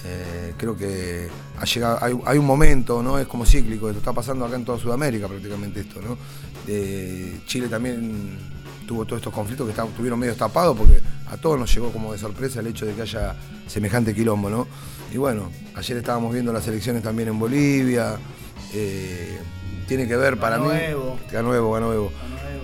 [0.04, 1.28] Eh, creo que
[1.60, 3.20] ha llegado, hay, un momento, ¿no?
[3.20, 6.18] Es como cíclico, esto está pasando acá en toda Sudamérica prácticamente esto, ¿no?
[7.46, 8.40] Chile también
[8.88, 12.18] tuvo todos estos conflictos que estuvieron medio tapados porque a todos nos llegó como de
[12.18, 13.36] sorpresa el hecho de que haya
[13.68, 14.68] semejante quilombo, ¿no?
[15.16, 18.18] Y bueno, ayer estábamos viendo las elecciones también en Bolivia.
[18.74, 19.38] eh,
[19.88, 20.68] tiene que ver para mí.
[20.90, 21.18] Evo.
[21.32, 22.12] Ganó Evo, ganó Evo.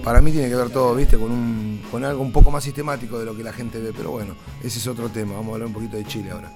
[0.03, 3.17] Para mí tiene que ver todo, viste, con un, con algo un poco más sistemático
[3.19, 5.35] de lo que la gente ve, pero bueno, ese es otro tema.
[5.35, 6.51] Vamos a hablar un poquito de Chile ahora.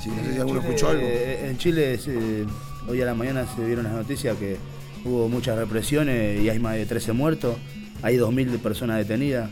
[0.00, 1.02] Sí, no sé si alguno Chile, escuchó algo.
[1.04, 2.44] eh, En Chile, se-
[2.88, 4.56] hoy a la mañana se vieron las noticias que
[5.04, 7.56] hubo muchas represiones y hay más de 13 muertos,
[8.02, 9.50] hay 2.000 personas detenidas.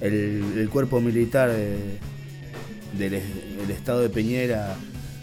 [0.00, 1.98] El, el cuerpo militar eh,
[2.96, 4.76] del, es- del estado de Peñera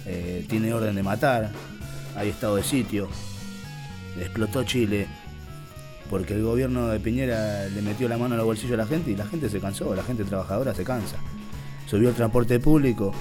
[0.06, 1.50] eh, tiene orden de matar,
[2.16, 3.08] hay estado de sitio.
[4.20, 5.08] Explotó Chile
[6.10, 9.12] porque el gobierno de Piñera le metió la mano en los bolsillos a la gente
[9.12, 11.16] y la gente se cansó, la gente trabajadora se cansa.
[11.90, 13.14] Subió el transporte público,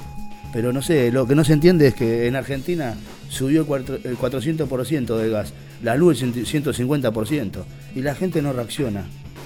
[0.53, 2.95] pero no sé, lo que no se entiende es que en Argentina
[3.29, 5.53] subió el cuatro- el 400% del gas,
[5.85, 7.65] la luz el 150%
[7.95, 9.05] y la gente no reacciona.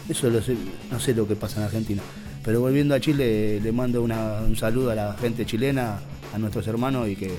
[0.08, 2.02] Eso no sé lo que pasa en Argentina.
[2.42, 5.98] Pero volviendo a Chile, le mando una- un saludo a la gente chilena,
[6.34, 7.30] a nuestros hermanos y que,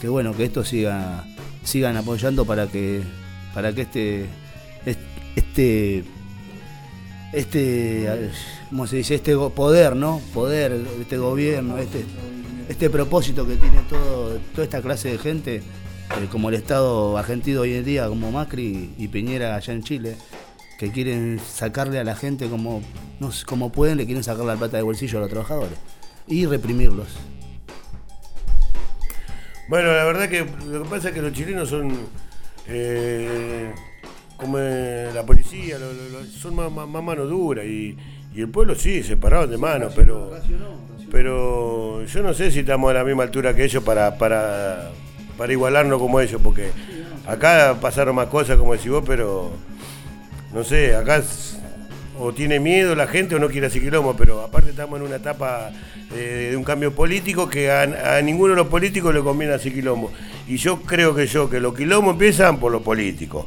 [0.00, 1.24] que bueno, que esto siga,
[1.62, 3.02] sigan apoyando para que,
[3.54, 4.26] para que este,
[5.36, 6.04] este,
[7.32, 8.30] este,
[8.70, 9.16] ¿cómo se dice?
[9.16, 10.20] Este poder, ¿no?
[10.32, 12.04] Poder, este gobierno, este,
[12.68, 15.62] este propósito que tiene todo, toda esta clase de gente, eh,
[16.30, 20.16] como el Estado argentino hoy en día, como Macri y Piñera allá en Chile,
[20.78, 22.80] que quieren sacarle a la gente como,
[23.20, 25.78] no como pueden, le quieren sacar la plata de bolsillo a los trabajadores
[26.26, 27.08] y reprimirlos.
[29.72, 31.90] Bueno, la verdad que lo que pasa es que los chilenos son
[32.68, 33.72] eh,
[34.36, 35.78] como la policía,
[36.38, 37.96] son más, mano dura y,
[38.34, 40.30] y el pueblo sí, separados de mano, pero,
[41.10, 44.90] pero yo no sé si estamos a la misma altura que ellos para, para,
[45.38, 46.70] para igualarnos como ellos, porque
[47.26, 49.52] acá pasaron más cosas como decís vos, pero
[50.52, 51.22] no sé, acá
[52.22, 55.16] o tiene miedo la gente o no quiere hacer quilombo, pero aparte estamos en una
[55.16, 55.72] etapa
[56.14, 60.12] eh, de un cambio político que a, ninguno de los políticos le conviene hacer quilombo.
[60.46, 63.46] Y yo creo que yo, que los quilombos empiezan por los políticos.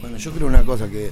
[0.00, 1.10] Bueno, yo creo una cosa, que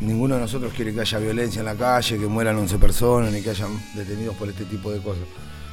[0.00, 3.42] ninguno de nosotros quiere que haya violencia en la calle, que mueran 11 personas, ni
[3.42, 5.24] que hayan detenidos por este tipo de cosas.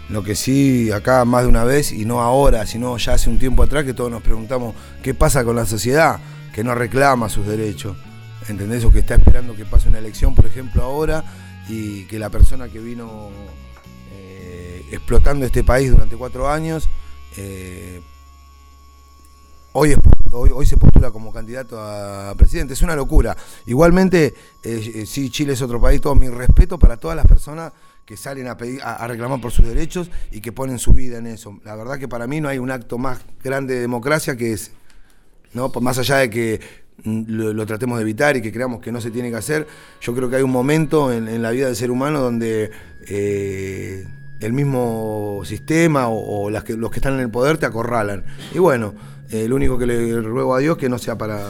[0.10, 3.38] Lo que sí, acá más de una vez, y no ahora, sino ya hace un
[3.38, 6.20] tiempo atrás, que todos nos preguntamos qué pasa con la sociedad,
[6.54, 7.96] que no reclama sus derechos.
[8.50, 8.84] ¿Entendés?
[8.84, 11.24] O que está esperando que pase una elección, por ejemplo, ahora,
[11.70, 13.30] y que la persona que vino
[14.12, 16.90] eh, explotando este país durante cuatro años,
[17.38, 18.02] eh,
[19.74, 19.96] hoy,
[20.32, 22.74] hoy, se postula como candidato a presidente.
[22.74, 23.38] Es una locura.
[23.68, 24.34] Igualmente,
[24.64, 27.72] eh, sí, Chile es otro país, todo mi respeto para todas las personas
[28.04, 31.28] que salen a, pedir, a, reclamar por sus derechos y que ponen su vida en
[31.28, 31.60] eso.
[31.64, 34.72] La verdad que para mí no hay un acto más grande de democracia que ese.
[35.54, 35.72] ¿no?
[35.82, 39.12] Más allá de que lo, lo tratemos de evitar y que creamos que no se
[39.12, 39.68] tiene que hacer,
[40.02, 42.72] yo creo que hay un momento en, en la vida del ser humano donde
[43.08, 44.06] eh,
[44.40, 48.24] el mismo sistema o, o las que, los que están en el poder te acorralan.
[48.54, 48.94] Y bueno,
[49.32, 51.50] eh, lo único que le ruego a Dios que no sea para,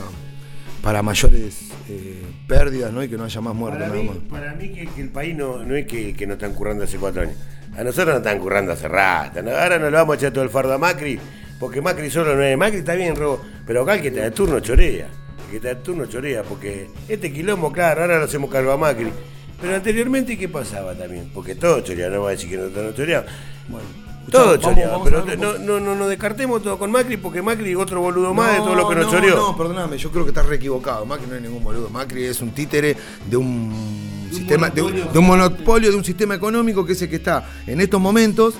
[0.82, 3.04] para mayores eh, pérdidas ¿no?
[3.04, 3.82] y que no haya más muertos.
[3.82, 6.54] Para mí, para mí que, que el país no, no es que, que nos están
[6.54, 7.36] currando hace cuatro años.
[7.78, 9.42] A nosotros nos están currando hace rato.
[9.42, 9.52] ¿no?
[9.52, 11.20] Ahora nos lo vamos a echar todo el fardo a Macri,
[11.60, 12.58] porque Macri solo no es.
[12.58, 15.08] Macri está bien, robo, pero acá el que está de turno chorea.
[15.50, 19.10] Que está de turno chorea, porque este quilombo, claro, ahora lo hacemos cargo a Macri.
[19.62, 21.30] Pero anteriormente, ¿qué pasaba también?
[21.34, 23.30] Porque todo choreaba, no va a decir que nosotros no choreamos.
[24.32, 27.78] todo vamos- choreaba, pero no, no, no, no descartemos todo con Macri, porque Macri es
[27.78, 29.36] otro boludo más de todo lo que nos no, choreó.
[29.36, 31.06] No, perdóname, yo creo que estás re equivocado.
[31.06, 31.90] Macri no es ningún boludo.
[31.90, 32.96] Macri es un títere
[33.30, 35.12] de un, sistema, de, un- monopolio.
[35.12, 38.54] de un monopolio, de un sistema económico que es el que está en estos momentos.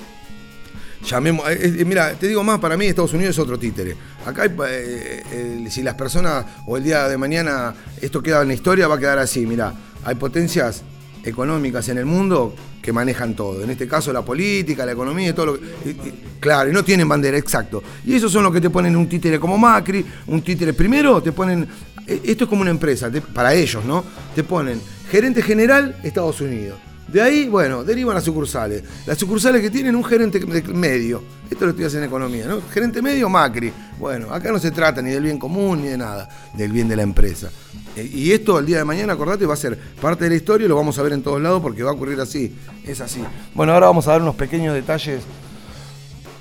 [1.06, 3.96] Llamemos, eh, eh, mira, te digo más, para mí Estados Unidos es otro títere.
[4.26, 8.86] Acá, eh, si las personas o el día de mañana esto queda en la historia,
[8.86, 9.46] va a quedar así.
[9.46, 9.72] Mira,
[10.04, 10.82] hay potencias
[11.24, 13.62] económicas en el mundo que manejan todo.
[13.62, 15.96] En este caso la política, la economía y todo lo que...
[16.38, 17.82] claro, y no tienen bandera, exacto.
[18.04, 20.72] Y esos son los que te ponen un títere como Macri, un títere...
[20.72, 21.66] Primero te ponen...
[22.06, 24.04] Esto es como una empresa, para ellos, ¿no?
[24.34, 26.89] Te ponen gerente general Estados Unidos.
[27.12, 28.82] De ahí, bueno, derivan las sucursales.
[29.06, 30.40] Las sucursales que tienen un gerente
[30.72, 31.22] medio.
[31.50, 32.60] Esto lo estudias en economía, ¿no?
[32.72, 33.72] Gerente medio, Macri.
[33.98, 36.96] Bueno, acá no se trata ni del bien común ni de nada, del bien de
[36.96, 37.50] la empresa.
[37.96, 40.66] Eh, Y esto el día de mañana, acordate, va a ser parte de la historia
[40.66, 42.54] y lo vamos a ver en todos lados porque va a ocurrir así.
[42.86, 43.20] Es así.
[43.54, 45.22] Bueno, ahora vamos a dar unos pequeños detalles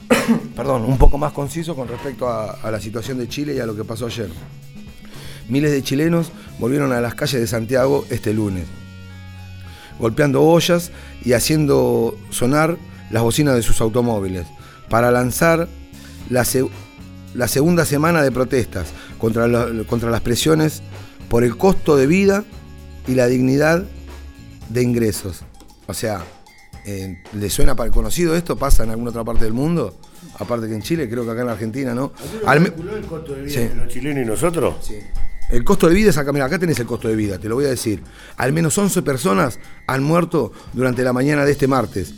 [0.56, 3.76] perdón, un poco más conciso con respecto a la situación de Chile y a lo
[3.76, 4.30] que pasó ayer.
[5.50, 8.66] Miles de chilenos volvieron a las calles de Santiago este lunes,
[10.00, 10.92] golpeando ollas
[11.24, 12.78] y haciendo sonar
[13.12, 14.46] las bocinas de sus automóviles,
[14.90, 15.68] para lanzar
[16.30, 16.68] la, se-
[17.34, 20.82] la segunda semana de protestas contra, la- contra las presiones
[21.30, 22.44] por el costo de vida
[23.08, 23.84] y la dignidad
[24.70, 25.42] de ingresos.
[25.88, 26.24] O sea,
[26.86, 28.56] eh, ¿le suena para conocido esto?
[28.58, 29.96] ¿Pasa en alguna otra parte del mundo?
[30.38, 32.14] Aparte que en Chile, creo que acá en Argentina, ¿no?
[32.46, 33.68] Al me- ¿Calculó el costo de vida Sí.
[33.68, 34.76] de los chilenos y nosotros?
[34.82, 34.96] Sí.
[35.50, 37.56] El costo de vida es acá, mira, acá tenés el costo de vida, te lo
[37.56, 38.04] voy a decir.
[38.38, 42.14] Al menos 11 personas han muerto durante la mañana de este martes.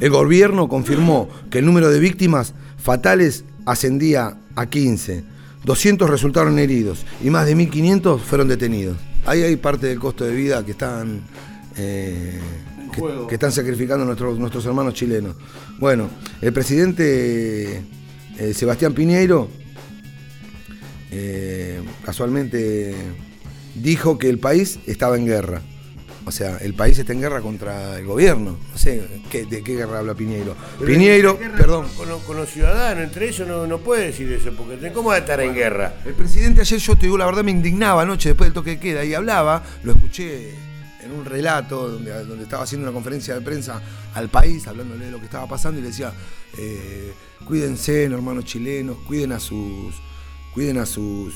[0.00, 5.24] El gobierno confirmó que el número de víctimas fatales ascendía a 15.
[5.64, 8.96] 200 resultaron heridos y más de 1.500 fueron detenidos.
[9.26, 11.22] Ahí hay parte del costo de vida que están,
[11.76, 12.38] eh,
[12.92, 15.36] que, que están sacrificando nuestros, nuestros hermanos chilenos.
[15.78, 16.08] Bueno,
[16.40, 17.82] el presidente
[18.38, 19.48] eh, Sebastián Piñeiro
[21.12, 22.94] eh, casualmente
[23.74, 25.60] dijo que el país estaba en guerra.
[26.24, 28.56] O sea, el país está en guerra contra el gobierno.
[28.70, 30.54] No sé ¿qué- de qué guerra habla Piñeiro.
[30.78, 31.86] Pero Piñeiro, perdón.
[31.96, 35.16] Con, los- con los ciudadanos, entre ellos no, no puede decir eso, porque ¿cómo va
[35.16, 35.94] a estar en guerra?
[36.06, 38.78] El presidente ayer, yo te digo la verdad, me indignaba anoche después del toque de
[38.78, 40.50] queda y hablaba, lo escuché
[41.02, 43.82] en un relato donde, donde estaba haciendo una conferencia de prensa
[44.14, 46.12] al país, hablándole de lo que estaba pasando y le decía,
[46.56, 47.12] eh,
[47.44, 49.92] cuídense, hermanos chilenos, cuiden a sus,
[50.54, 51.34] cuiden a sus,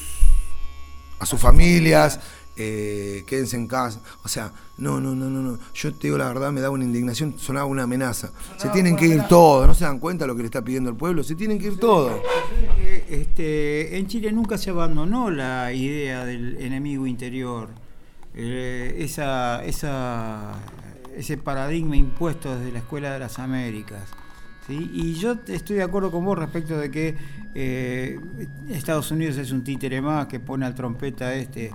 [1.18, 2.20] a sus familias,
[2.56, 4.00] eh, quédense en casa.
[4.24, 5.58] O sea, no, no, no, no, no.
[5.74, 8.30] Yo te digo la verdad, me daba una indignación, sonaba una amenaza.
[8.56, 10.90] Se tienen que ir todos, ¿no se dan cuenta de lo que le está pidiendo
[10.90, 11.22] el pueblo?
[11.22, 12.20] Se tienen que ir todos.
[13.08, 17.68] Este, en Chile nunca se abandonó la idea del enemigo interior,
[18.38, 20.52] Eh, esa, esa,
[21.16, 24.10] ese paradigma impuesto desde la Escuela de las Américas.
[24.66, 24.90] ¿Sí?
[24.92, 27.16] Y yo estoy de acuerdo con vos respecto de que
[27.54, 28.20] eh,
[28.68, 31.72] Estados Unidos es un títere más que pone al trompeta este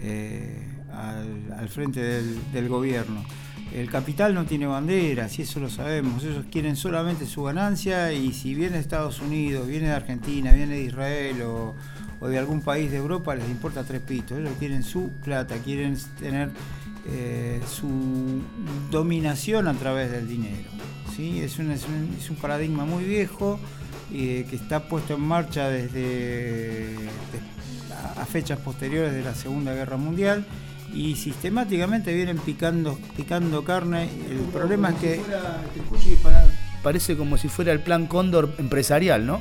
[0.00, 3.24] eh, al, frente del, gobierno.
[3.72, 6.22] El capital no tiene banderas, y eso lo sabemos.
[6.22, 10.74] Ellos quieren solamente su ganancia y si viene de Estados Unidos, viene de Argentina, viene
[10.74, 11.74] de Israel o,
[12.20, 14.38] o de algún país de Europa, les importa tres pitos.
[14.38, 16.50] Ellos quieren su plata, quieren tener
[17.06, 18.42] eh, su
[18.90, 20.70] dominación a través del dinero.
[21.16, 21.40] ¿Sí?
[21.40, 23.58] Es, un, es, un, es un paradigma muy viejo
[24.14, 26.96] eh, que está puesto en marcha desde, de-
[28.16, 30.44] a fechas posteriores de la Segunda Guerra Mundial
[30.94, 34.08] y sistemáticamente vienen picando, picando carne.
[34.30, 35.20] El problema es que
[36.82, 39.40] Parece como si fuera el plan Cóndor empresarial, ¿no?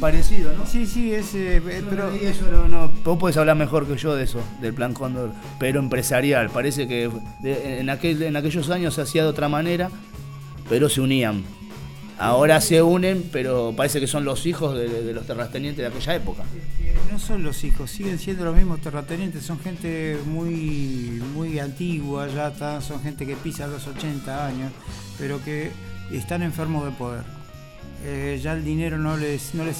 [0.00, 0.66] Parecido, ¿no?
[0.66, 1.32] Sí, sí, es.
[1.34, 4.92] eh, pero eso no, no, vos podés hablar mejor que yo de eso, del plan
[4.94, 5.30] Cóndor,
[5.60, 6.50] pero empresarial.
[6.50, 7.08] Parece que
[7.40, 9.90] de- en, aquel, en aquellos años se hacía de otra manera,
[10.68, 11.44] pero se unían.
[12.18, 16.42] Ahora se unen, pero parece que son los hijos de, los terratenientes de aquella época.
[17.12, 22.48] No son los hijos, siguen siendo los mismos terratenientes, son gente muy, muy antigua, ya
[22.48, 24.72] está, son gente que pisa los 80 años,
[25.16, 25.70] pero que
[26.12, 27.22] están enfermos de poder.
[28.04, 29.78] Eh, ya el dinero no les, no les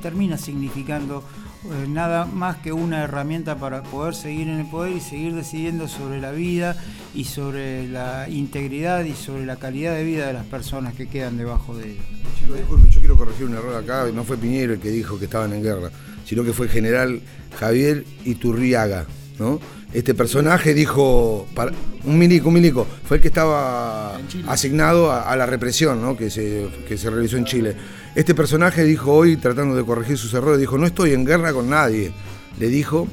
[0.00, 1.24] termina significando
[1.64, 5.86] eh, nada más que una herramienta para poder seguir en el poder y seguir decidiendo
[5.86, 6.76] sobre la vida
[7.14, 11.36] y sobre la integridad y sobre la calidad de vida de las personas que quedan
[11.36, 11.96] debajo de.
[12.38, 14.06] Chicos, disculpen, yo quiero corregir un error acá.
[14.14, 15.90] No fue Piñero el que dijo que estaban en guerra,
[16.24, 17.20] sino que fue el general
[17.58, 19.06] Javier Iturriaga,
[19.38, 19.60] ¿no?
[19.92, 21.72] Este personaje dijo, para-
[22.04, 24.16] un milico, un milico, fue el que estaba
[24.48, 26.16] asignado a, a la represión ¿no?
[26.16, 27.76] que, se, que se realizó en Chile.
[28.14, 31.68] Este personaje dijo hoy, tratando de corregir sus errores, dijo, no estoy en guerra con
[31.68, 32.10] nadie.
[32.58, 33.06] Le dijo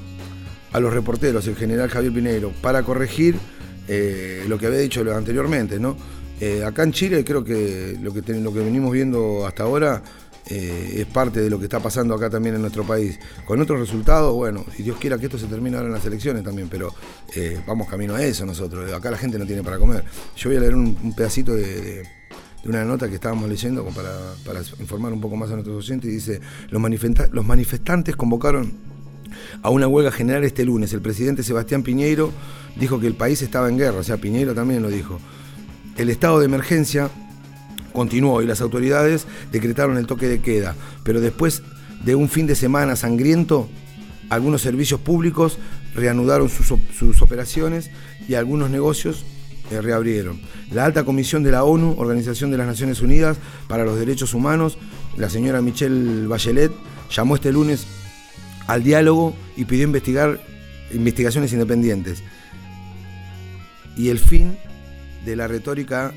[0.71, 3.35] a los reporteros, el general Javier Pineiro, para corregir
[3.91, 5.97] eh, lo que había dicho anteriormente, ¿no?
[6.39, 8.21] Eh, acá en Chile creo que lo que,
[8.61, 10.03] venimos viendo hasta ahora
[10.45, 13.19] eh, es parte de lo que está pasando acá también en nuestro país.
[13.45, 16.43] Con otros resultados, bueno, y Dios quiera que esto se termine ahora en las elecciones
[16.43, 16.93] también, pero
[17.65, 18.93] vamos camino a eso nosotros.
[18.93, 20.03] Acá la gente no tiene para comer.
[20.37, 22.03] Yo voy a leer un, pedacito de,
[22.65, 26.39] una nota que estábamos leyendo para, informar un poco más a nuestros oyentes y dice,
[26.69, 28.88] los manifestantes convocaron
[29.61, 30.93] a una huelga general este lunes.
[30.93, 32.31] El presidente Sebastián Piñeiro
[32.75, 35.19] dijo que el país estaba en guerra, o sea, Piñeiro también lo dijo.
[35.97, 37.09] El estado de emergencia
[37.93, 41.63] continuó y las autoridades decretaron el toque de queda, pero después
[42.05, 43.67] de un fin de semana sangriento,
[44.29, 45.57] algunos servicios públicos
[45.95, 47.89] reanudaron sus, op- sus operaciones
[48.27, 49.25] y algunos negocios
[49.71, 50.39] eh, reabrieron.
[50.71, 53.37] La alta comisión de la ONU, Organización de las Naciones Unidas
[53.67, 54.77] para los Derechos Humanos,
[55.17, 56.71] la señora Michelle Bachelet,
[57.11, 57.85] llamó este lunes
[58.69, 60.39] al diálogo y pidió investigar
[60.91, 62.23] investigaciones independientes.
[63.97, 64.57] Y el fin
[65.25, 66.13] de la retórica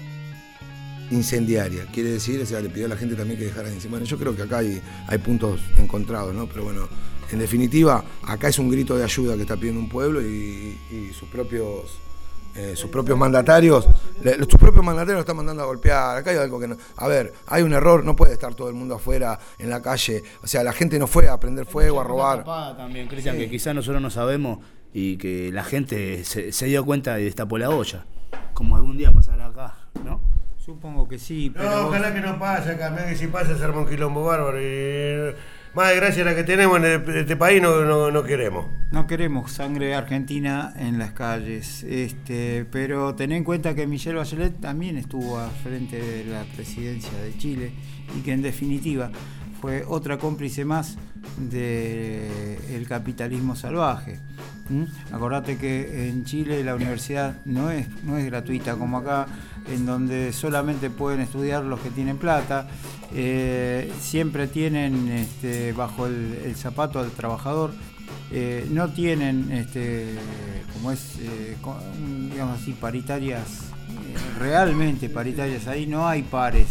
[1.10, 1.86] incendiaria.
[1.86, 4.00] Quiere decir, o sea, le pidió a la gente también que dejara de incendiar.
[4.00, 6.46] Bueno, yo creo que acá hay, hay puntos encontrados, ¿no?
[6.46, 6.88] Pero bueno,
[7.30, 10.76] en definitiva, acá es un grito de ayuda que está pidiendo un pueblo y
[11.18, 11.98] sus propios
[12.54, 13.88] eh, sus propios mandatarios,
[14.22, 16.16] le- sus propios mandatarios lo están mandando a golpear.
[16.18, 16.76] Acá hay algo que no.
[16.96, 20.22] A ver, hay un error, no puede estar todo el mundo afuera en la calle.
[20.42, 22.44] O sea, la gente no fue a prender fuego, a robar.
[22.76, 23.42] también, Cristian, Sí.
[23.42, 24.58] que quizás nosotros no sabemos
[24.92, 28.04] y que la gente se, se dio cuenta y destapó la olla.
[28.54, 29.74] Como algún día pasará acá,
[30.04, 30.20] ¿no?
[30.58, 31.68] Supongo que sí, pero.
[31.68, 34.60] No, ojalá que no pase acá, mirá que si pasa se arma un quilombo bárbaro
[34.62, 35.34] y
[35.74, 38.66] más desgracia la que tenemos en este país no, no, no queremos.
[38.90, 44.60] No queremos sangre argentina en las calles, este, pero ten en cuenta que Michelle Bachelet
[44.60, 47.72] también estuvo al frente de la presidencia de Chile
[48.16, 49.10] y que en definitiva
[49.62, 50.98] fue otra cómplice más
[51.36, 54.18] del capitalismo salvaje.
[54.68, 54.86] ¿m?
[55.12, 59.26] Acordate que en Chile la universidad no es, no es gratuita como acá,
[59.66, 62.68] en donde solamente pueden estudiar los que tienen plata,
[63.14, 67.72] eh, siempre tienen este, bajo el, zapato al trabajador,
[68.30, 70.14] eh, no tienen, este,
[70.72, 71.56] como es, eh,
[72.30, 73.70] digamos así, paritarias,
[74.38, 76.68] realmente paritarias, ahí no hay pares.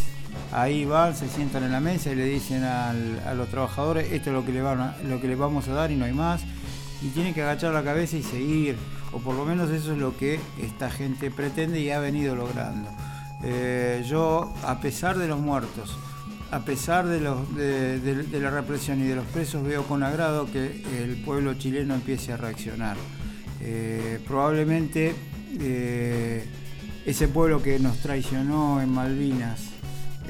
[0.54, 2.94] Ahí van, se sientan en la mesa y le dicen a
[3.36, 5.96] los trabajadores, esto es lo que, le van lo que les vamos a dar y
[5.96, 6.42] no hay más.
[7.02, 8.76] Y tienen que agachar la cabeza y seguir,
[9.14, 12.89] o por lo menos eso es lo que esta gente pretende y ha venido logrando.
[13.43, 15.97] Eh, yo, a pesar de los muertos,
[16.51, 21.53] a pesar de, la represión y de los presos, veo con agrado que el pueblo
[21.55, 22.97] chileno empiece a reaccionar.
[23.62, 25.16] Eh, probablemente
[25.59, 26.45] eh,
[27.05, 29.70] ese pueblo que nos traicionó en Malvinas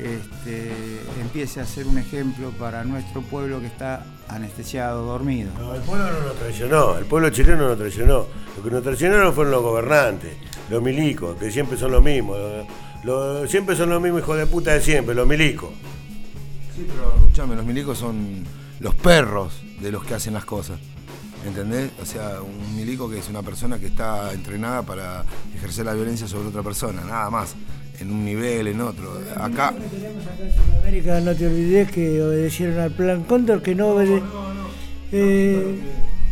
[0.01, 5.51] este, empiece a ser un ejemplo para nuestro pueblo que está anestesiado, dormido.
[5.59, 8.25] No, el pueblo no nos traicionó, el pueblo chileno no nos traicionó.
[8.57, 10.33] Lo que nos traicionaron fueron los gobernantes,
[10.69, 12.37] los milicos, que siempre son los mismos.
[13.03, 15.69] Los- siempre son los mismos hijos de puta de siempre, los milicos.
[16.75, 18.43] Sí, pero escuchame, los milicos son
[18.79, 20.79] los perros de los que hacen las cosas.
[21.45, 21.91] ¿Entendés?
[21.99, 25.25] O sea, un milico que es una persona que está entrenada para
[25.55, 27.55] ejercer la violencia sobre otra persona, nada más.
[28.01, 29.21] En un nivel, en otro.
[29.37, 29.73] Acá.
[30.81, 34.29] América, no te olvides que obedecieron al plan Cóndor, que no obedecieron.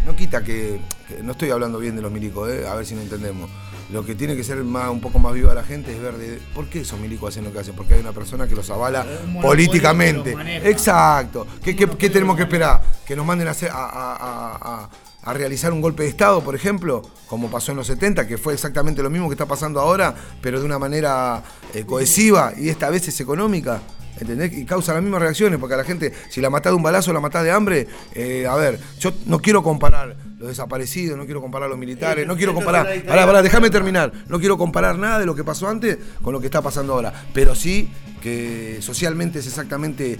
[0.06, 2.66] No quita que, que no estoy hablando bien de los milicos, ¿eh?
[2.68, 3.50] a ver si no entendemos.
[3.92, 6.40] Lo que tiene que ser más, un poco más viva la gente es ver de
[6.56, 9.06] por qué esos milicos hacen lo que hacen, porque hay una persona que los avala
[9.42, 10.32] políticamente.
[10.36, 10.66] que los.
[10.66, 11.46] Exacto.
[11.64, 12.82] ¿Qué, qué- qué tenemos que esperar?
[13.06, 14.90] ¿Que nos manden a, hacer- a- a- a-
[15.24, 18.54] a- realizar un golpe de Estado, por ejemplo, como pasó en los 70, que fue
[18.54, 21.44] exactamente lo mismo que está pasando ahora, pero de una manera
[21.74, 23.82] eh, cohesiva y esta vez es económica?
[24.20, 24.52] ¿Entendés?
[24.52, 27.14] Y causa las mismas reacciones, porque a la gente, si la matás de un balazo,
[27.14, 27.88] la matás de hambre.
[28.14, 32.36] eh, a ver, yo no quiero comparar los desaparecidos, no quiero comparar los militares, no
[32.36, 32.86] quiero comparar.
[33.08, 34.12] Pará, pará, déjame terminar.
[34.28, 37.14] No quiero comparar nada de lo que pasó antes con lo que está pasando ahora.
[37.34, 37.90] Pero sí
[38.22, 40.18] que socialmente es exactamente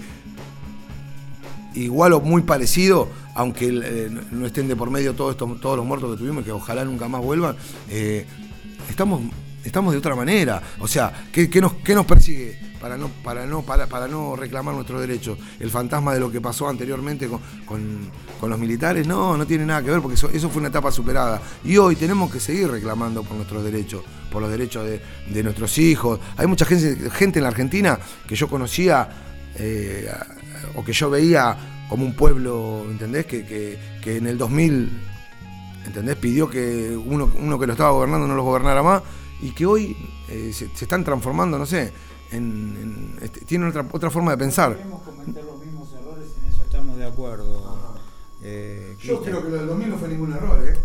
[1.74, 5.86] igual o muy parecido, aunque eh, no estén de por medio todos, estos, todos los
[5.86, 7.56] muertos que tuvimos, que ojalá nunca más vuelvan.
[7.88, 8.26] eh,
[8.88, 9.20] estamos,
[9.64, 10.62] estamos de otra manera.
[10.80, 12.70] O sea, ¿qué, qué nos, qué nos persigue?
[12.80, 15.38] Para no, para, no, para, para no reclamar nuestros derechos.
[15.58, 18.10] El fantasma de lo que pasó anteriormente con, con-
[18.40, 20.90] con los militares, no, no tiene nada que ver, porque eso, eso fue una etapa
[20.90, 21.42] superada.
[21.62, 24.02] Y hoy tenemos que seguir reclamando por nuestros derechos,
[24.32, 24.98] por los derechos de,
[25.30, 26.18] de nuestros hijos.
[26.38, 29.10] Hay mucha gente, gente en la Argentina que yo conocía
[29.56, 30.10] eh,
[30.80, 31.56] o que yo veía
[31.88, 33.26] como un pueblo, ¿entendés?
[33.26, 34.90] Que, que- que en el 2000,
[35.86, 36.16] ¿entendés?
[36.16, 39.02] Pidió que uno, uno que lo estaba gobernando no los gobernara más
[39.42, 39.96] y que hoy
[40.28, 41.92] eh, se, se están transformando, no sé,
[42.32, 42.42] en,
[43.16, 44.76] en- este, tienen otra, otra forma de pensar.
[44.76, 47.96] Queremos cometer los mismos errores, en eso estamos de acuerdo.
[48.42, 49.32] eh, Cristian.
[49.34, 50.78] lo del 2000 no fue ningún error, ¿eh?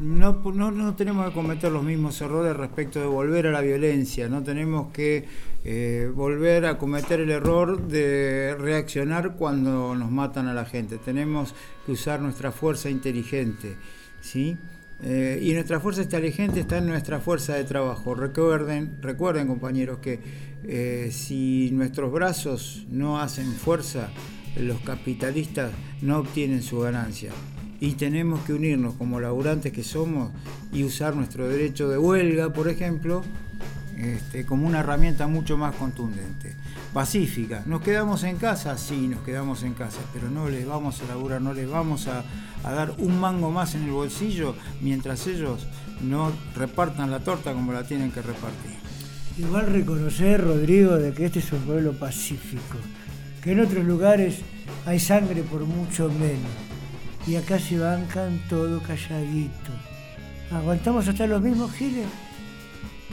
[0.00, 4.28] No, no, no tenemos que cometer los mismos errores respecto de volver a la violencia,
[4.28, 5.26] no tenemos que
[5.64, 11.54] eh, volver a cometer el error de reaccionar cuando nos matan a la gente, tenemos
[11.84, 13.76] que usar nuestra fuerza inteligente,
[14.20, 14.56] ¿sí?
[15.02, 18.14] Eh, y nuestra fuerza inteligente está en nuestra fuerza de trabajo.
[18.14, 20.20] Recuerden, recuerden compañeros, que
[20.64, 24.10] eh, si nuestros brazos no hacen fuerza,
[24.56, 25.70] los capitalistas
[26.02, 27.30] no obtienen su ganancia
[27.80, 30.32] y tenemos que unirnos como laburantes que somos
[30.72, 33.22] y usar nuestro derecho de huelga, por ejemplo,
[33.98, 36.54] este, como una herramienta mucho más contundente.
[36.92, 37.64] Pacífica.
[37.66, 38.78] ¿Nos quedamos en casa?
[38.78, 42.22] Sí, nos quedamos en casa, pero no les vamos a laburar, no les vamos a,
[42.62, 45.66] a dar un mango más en el bolsillo mientras ellos
[46.00, 48.78] no repartan la torta como la tienen que repartir.
[49.36, 52.78] Igual reconocer, Rodrigo, de que este es un pueblo pacífico,
[53.42, 54.40] que en otros lugares
[54.86, 56.50] hay sangre por mucho menos,
[57.26, 59.72] y acá se bancan todo calladito.
[60.52, 62.06] ¿Aguantamos hasta los mismos giles?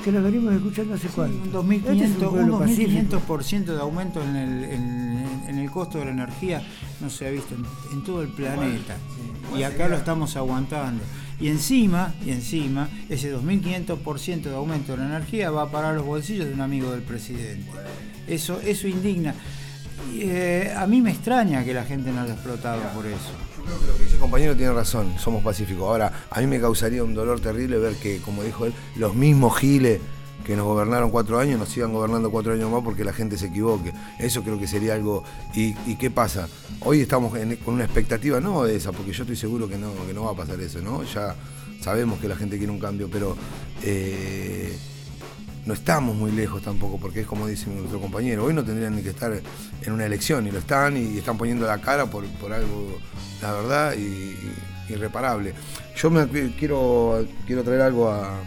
[0.04, 1.62] Que lo venimos escuchando hace cuánto.
[1.62, 3.18] Un 2500%, Este es un pueblo un pacífico.
[3.28, 6.62] 2500% de aumento en el, en- en el costo de la energía
[7.02, 8.98] no se ha visto en, en todo el planeta.
[9.58, 11.04] Y acá lo estamos aguantando.
[11.40, 16.06] Y encima, y encima, ese 2500% de aumento de la energía va a parar los
[16.06, 17.70] bolsillos de un amigo del presidente.
[18.28, 19.34] Eso, eso indigna.
[20.14, 23.32] Y, eh, a mí me extraña que la gente no haya explotado por eso.
[23.66, 25.84] Lo que el compañero tiene razón, somos pacíficos.
[25.84, 29.58] Ahora, a mí me causaría un dolor terrible ver que, como dijo él, los mismos
[29.58, 30.00] giles
[30.46, 33.48] que nos gobernaron cuatro años nos sigan gobernando cuatro años más porque la gente se
[33.48, 33.94] equivoque.
[34.20, 35.24] Eso creo que sería algo.
[35.54, 36.48] ¿Y, qué pasa?
[36.82, 40.14] Hoy estamos con una expectativa, no de esa, porque yo estoy seguro que no, que
[40.14, 41.04] no va a pasar eso, ¿no?
[41.04, 41.36] Ya
[41.82, 43.36] sabemos que la gente quiere un cambio, pero.
[43.84, 44.78] eh,
[45.66, 49.02] no estamos muy lejos tampoco, porque es como dice nuestro compañero, hoy no tendrían ni
[49.02, 49.34] que estar
[49.82, 53.00] en una elección, y lo están, y están poniendo la cara por, por algo,
[53.42, 54.38] la verdad, y,
[54.90, 55.54] irreparable.
[55.96, 58.40] Yo me quiero, quiero traer algo a-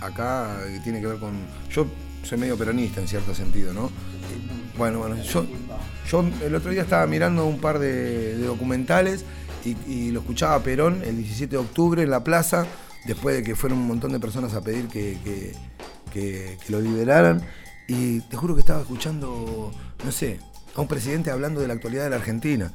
[0.00, 1.32] acá que tiene que ver con...
[1.70, 1.86] Yo
[2.22, 3.90] soy medio peronista en cierto sentido, ¿no?
[4.78, 5.44] Bueno, bueno, yo,
[6.10, 9.24] yo el otro día estaba mirando un par de, documentales
[9.64, 12.66] y, lo escuchaba Perón el 17 de octubre en la plaza,
[13.04, 15.52] después de que fueron un montón de personas a pedir que-
[16.12, 17.42] que- que lo liberaran.
[17.88, 19.72] Y te juro que estaba escuchando,
[20.04, 20.38] no sé,
[20.74, 22.72] a un presidente hablando de la actualidad de la Argentina.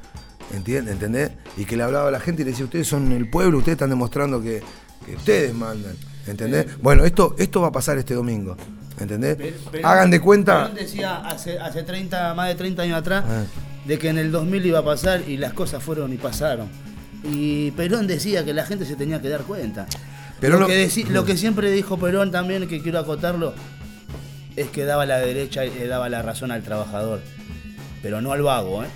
[0.53, 0.93] ¿Entiendes?
[0.93, 1.31] ¿Entendés?
[1.57, 3.75] Y que le hablaba a la gente y le decía, ustedes son el pueblo, ustedes
[3.75, 4.61] están demostrando que,
[5.05, 5.95] que ustedes mandan.
[6.25, 6.81] ¿Entendés?
[6.81, 8.55] Bueno, esto, esto va a pasar este domingo.
[8.99, 9.37] ¿Entendés?
[9.83, 10.63] Hagan de cuenta.
[10.63, 13.43] Perón decía hace, hace 30, más de 30 años atrás Ah.
[13.85, 16.67] de que en el 2000 iba a pasar y las cosas fueron y pasaron.
[17.23, 19.85] Y Perón decía que la gente se tenía que dar cuenta.
[20.39, 23.53] Pero lo, que lo que siempre dijo Perón también, que quiero acotarlo,
[24.55, 27.21] es que daba la derecha y le daba la razón al trabajador.
[28.03, 28.87] Pero no al vago, ¿eh?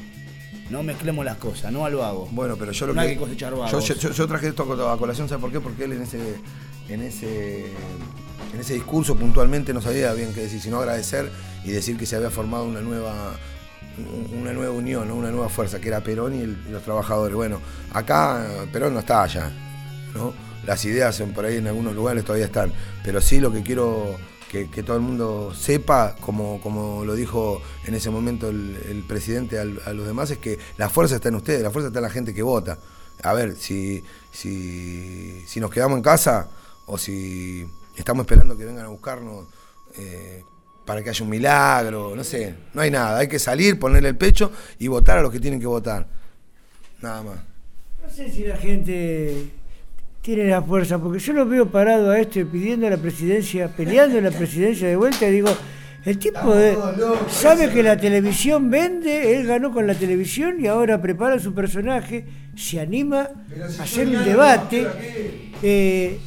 [0.70, 2.30] No mezclemos las cosas, no al vago.
[2.32, 3.08] Bueno, pero yo lo no que.
[3.10, 3.88] hay que cosechar vagos.
[3.88, 5.60] yo- yo- yo traje esto a colación, ¿sabes por qué?
[5.60, 6.20] Porque él en ese,
[6.88, 7.66] en ese,
[8.54, 11.30] en ese discurso puntualmente no sabía bien qué decir, sino agradecer
[11.66, 13.34] y decir que se había formado una nueva
[13.98, 15.16] un- una nueva unión, ¿no?
[15.16, 17.36] una nueva fuerza, que era Perón y, el- y los trabajadores.
[17.36, 17.60] Bueno,
[17.94, 19.52] acá eh, Perón no está allá,
[20.14, 20.34] ¿no?
[20.66, 22.72] Las ideas en- por ahí en algunos lugares todavía están,
[23.04, 24.16] pero sí lo que quiero
[24.52, 29.64] que, todo el mundo sepa, como, como lo dijo en ese momento el, presidente a
[29.64, 32.34] los demás, es que la fuerza está en ustedes, la fuerza está en la gente
[32.34, 32.78] que vota.
[33.24, 36.50] A ver, si, si, si nos quedamos en casa
[36.88, 39.48] o si estamos esperando que vengan a buscarnos
[39.98, 40.44] eh,
[40.86, 44.18] para que haya un milagro, no sé, no hay nada, hay que salir, ponerle el
[44.18, 46.08] pecho y votar a los que tienen que votar.
[47.02, 47.38] Nada más.
[48.04, 49.50] No sé si la gente
[50.22, 54.32] tiene la fuerza, porque yo lo veo parado a este pidiendo la presidencia, peleando la
[54.42, 55.50] presidencia de vuelta y digo,
[56.06, 56.78] el tipo de-
[57.30, 62.26] sabe que la televisión vende, él ganó con la televisión y ahora prepara su personaje,
[62.56, 63.30] se anima
[63.80, 64.88] a hacer un debate,
[65.64, 66.20] eh,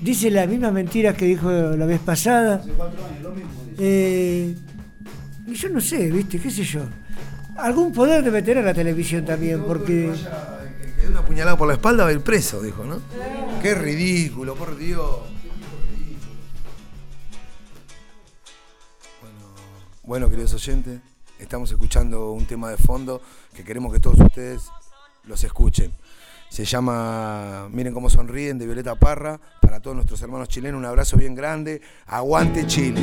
[0.00, 2.62] dice las mismas mentiras que dijo la vez pasada.
[3.78, 4.54] Eh,
[5.46, 6.82] y yo no sé, viste, qué sé yo.
[7.56, 10.10] Algún poder debe tener la televisión también, porque...
[11.04, 12.98] Que dé una puñalada por la espalda va a ir preso, dijo, ¿no?
[13.60, 15.18] Qué ridículo, por Dios.
[20.02, 21.02] Bueno, queridos oyentes,
[21.38, 23.20] estamos escuchando un tema de fondo
[23.54, 24.70] que queremos que todos ustedes
[25.24, 25.92] los escuchen.
[26.48, 29.38] Se llama Miren cómo sonríen de Violeta Parra.
[29.60, 31.82] Para todos nuestros hermanos chilenos, un abrazo bien grande.
[32.06, 33.02] Aguante Chile.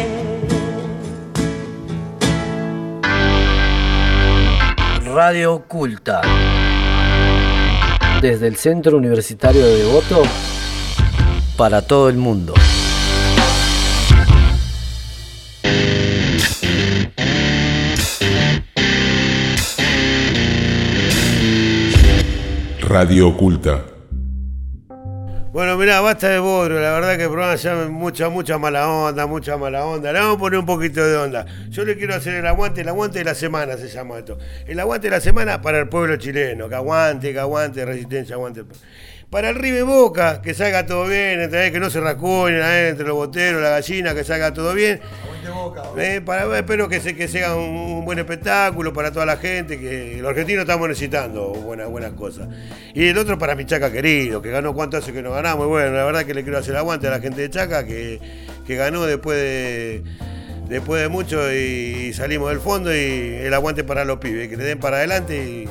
[5.13, 6.21] Radio Oculta.
[8.21, 10.23] Desde el Centro Universitario de Devoto
[11.57, 12.53] para todo el mundo.
[22.79, 23.83] Radio Oculta.
[25.51, 29.27] Bueno, mirá, basta de bodrio, la verdad que el programa ya mucha, mucha mala onda,
[29.27, 30.13] mucha mala onda.
[30.13, 31.45] Le vamos a poner un poquito de onda.
[31.67, 34.37] Yo le quiero hacer el aguante, el aguante de la semana se llama esto.
[34.65, 38.63] El aguante de la semana para el pueblo chileno, que aguante, que aguante, resistencia, aguante.
[39.29, 43.61] Para el Ribe Boca, que salga todo bien, que no se rascuñen entre los boteros,
[43.61, 45.01] la gallina, que salga todo bien.
[45.97, 50.17] Eh, para, espero que, se, que sea un, buen espectáculo para toda la gente, que
[50.21, 52.47] los argentinos estamos necesitando buenas, buenas cosas.
[52.93, 55.65] Y el otro para mi Chaca querido, que ganó cuánto hace que no ganamos.
[55.65, 58.19] Y bueno, la verdad que le quiero hacer aguante a la gente de Chaca, que,
[58.65, 60.03] que ganó después de,
[60.69, 64.63] después de mucho y salimos del fondo y el aguante para los pibes, que le
[64.63, 65.69] den para adelante y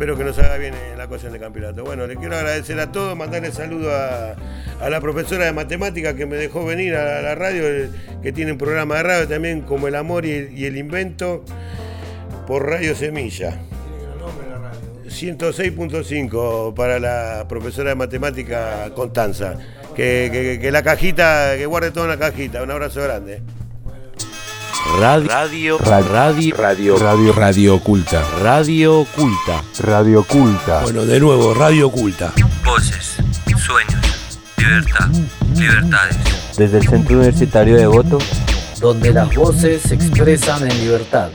[0.00, 1.84] espero que nos haga bien en la cosa del campeonato.
[1.84, 4.34] Bueno, le quiero agradecer a todos, mandarle saludo a,
[4.80, 7.90] a la profesora de matemática que me dejó venir a la radio, eh,
[8.22, 11.44] que tiene un programa de radio también como El Amor y, el Invento
[12.46, 13.58] por Radio Semilla.
[15.06, 19.58] 106.5 para la profesora de matemática Constanza.
[19.94, 22.62] Que la cajita, que guarde todo en la cajita.
[22.62, 23.42] Un abrazo grande.
[24.88, 28.22] Radio, radio, radio, radio, radio, radio oculta.
[28.42, 29.62] Radio oculta.
[29.78, 30.80] Radio oculta.
[30.82, 32.32] Bueno, de nuevo, Radio Oculta.
[32.64, 33.16] Voces,
[33.58, 35.08] sueños, libertad,
[35.54, 36.16] libertades.
[36.56, 38.18] Desde el Centro Universitario de Devoto,
[38.80, 41.28] donde las voces se expresan en libertad.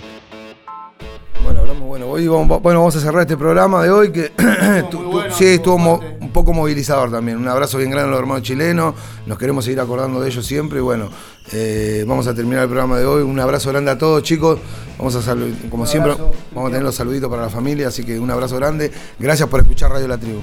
[1.43, 4.30] Bueno, hablamos, bueno, hoy vamos, bueno, vamos a cerrar este programa de hoy que
[4.91, 6.02] tu- tu- sí, estuvo mo-
[6.36, 7.38] poco movilizador también.
[7.38, 8.94] Un abrazo bien grande a los hermanos chilenos,
[9.26, 11.10] nos queremos seguir acordando de ellos siempre y bueno,
[11.54, 13.24] eh, vamos a terminar el programa de hoy.
[13.24, 14.60] Un abrazo grande a todos chicos,
[14.98, 16.14] vamos a salu- como siempre,
[16.54, 18.92] vamos a tener los saluditos para la familia, así que un abrazo grande.
[19.18, 20.42] Gracias por escuchar Radio La Tribu.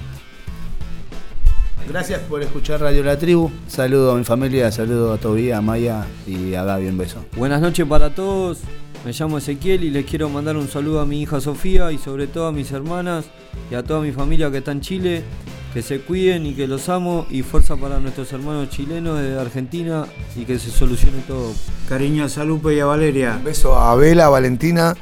[1.88, 3.50] Gracias por escuchar Radio La Tribu.
[3.66, 6.86] Saludo a mi familia, saludo a Tobía, a Maya y a Gaby.
[6.86, 7.24] Un beso.
[7.36, 8.60] Buenas noches para todos.
[9.04, 12.28] Me llamo Ezequiel y les quiero mandar un saludo a mi hija Sofía y sobre
[12.28, 13.24] todo a mis hermanas
[13.70, 15.24] y a toda mi familia que está en Chile.
[15.72, 20.04] Que se cuiden y que los amo y fuerza para nuestros hermanos chilenos de Argentina
[20.36, 21.52] y que se solucione todo.
[21.88, 23.36] Cariños a Lupe y a Valeria.
[23.38, 24.94] Un beso a Vela, a Valentina,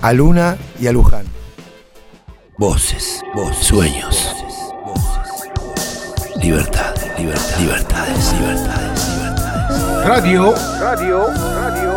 [0.00, 1.26] a Luna y a Luján.
[2.58, 4.36] Voces, voces, sueños.
[6.40, 10.06] Libertad, libertad, libertades, libertades, libertades.
[10.06, 11.94] Radio, radio, radio,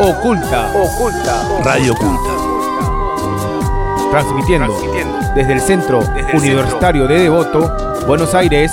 [0.00, 2.41] oculta, oculta, Radio Oculta.
[4.12, 4.76] Transmitiendo,
[5.34, 6.00] desde el Centro
[6.34, 7.74] Universitario de Devoto,
[8.06, 8.70] Buenos Aires,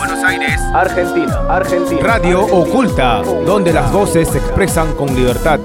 [0.73, 2.01] Argentina, Argentina.
[2.01, 5.61] Radio Oculta, donde las voces se expresan con libertad.